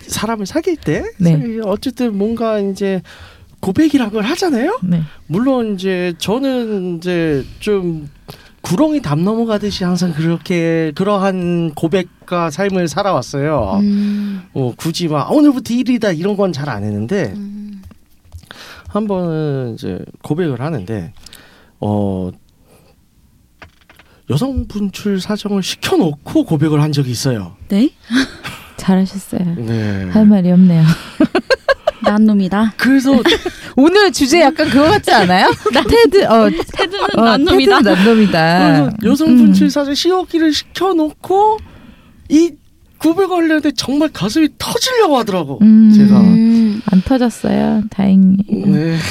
[0.00, 1.58] 사람을 사귈 때 네.
[1.64, 3.02] 어쨌든 뭔가 이제
[3.60, 4.78] 고백이란 걸 하잖아요.
[4.84, 5.02] 네.
[5.26, 8.08] 물론 이제 저는 이제 좀
[8.62, 13.78] 구렁이 담 넘어가듯이 항상 그렇게 그러한 고백과 삶을 살아왔어요.
[13.80, 14.42] 음.
[14.54, 17.55] 어, 굳이 막 아, 오늘부터 일이다 이런 건 잘 안 했는데 음.
[18.96, 21.12] 한 번은 이제 고백을 하는데
[21.80, 22.30] 어
[24.30, 27.56] 여성 분출 사정을 시켜놓고 고백을 한 적이 있어요.
[27.68, 27.90] 네?
[28.78, 29.54] 잘하셨어요.
[29.56, 30.04] 네.
[30.10, 30.82] 할 말이 없네요.
[32.02, 32.74] 난 놈이다.
[32.76, 33.12] 그래서
[33.76, 35.50] 오늘 주제 약간 그거 같지 않아요?
[35.88, 37.78] 테드 어 테드는 어, 난 놈이다.
[37.78, 38.90] 테드는 난 놈이다.
[39.04, 41.58] 여성 분출 사정 시어기를 시켜놓고
[42.30, 42.52] 이
[42.98, 45.58] 고백을 하려는데 정말 가슴이 터지려고 하더라고.
[45.62, 46.20] 음, 제가.
[46.20, 46.80] 음.
[46.90, 47.82] 안 터졌어요.
[47.90, 48.36] 다행히.
[48.48, 48.96] 네.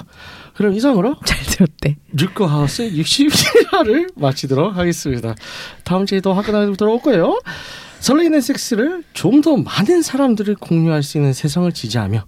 [0.54, 1.96] 그럼 이상으로 잘 들었대.
[2.14, 5.34] 뉴코 하우스 61화를 마치도록 하겠습니다.
[5.86, 7.40] 다음 주에도 화끈하게 돌아올 거예요.
[8.00, 12.26] 설레이는 섹스를 좀 더 많은 사람들을 공유할 수 있는 세상을 지지하며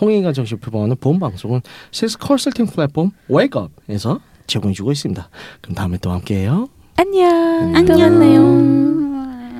[0.00, 5.28] 홍익인간 정신 표방하는 본 방송은 섹스 컨설팅 플랫폼 웨이크업에서 제공해주고 있습니다.
[5.62, 6.68] 그럼 다음에 또 함께해요.
[6.96, 7.74] 안녕.
[7.74, 9.15] 안녕.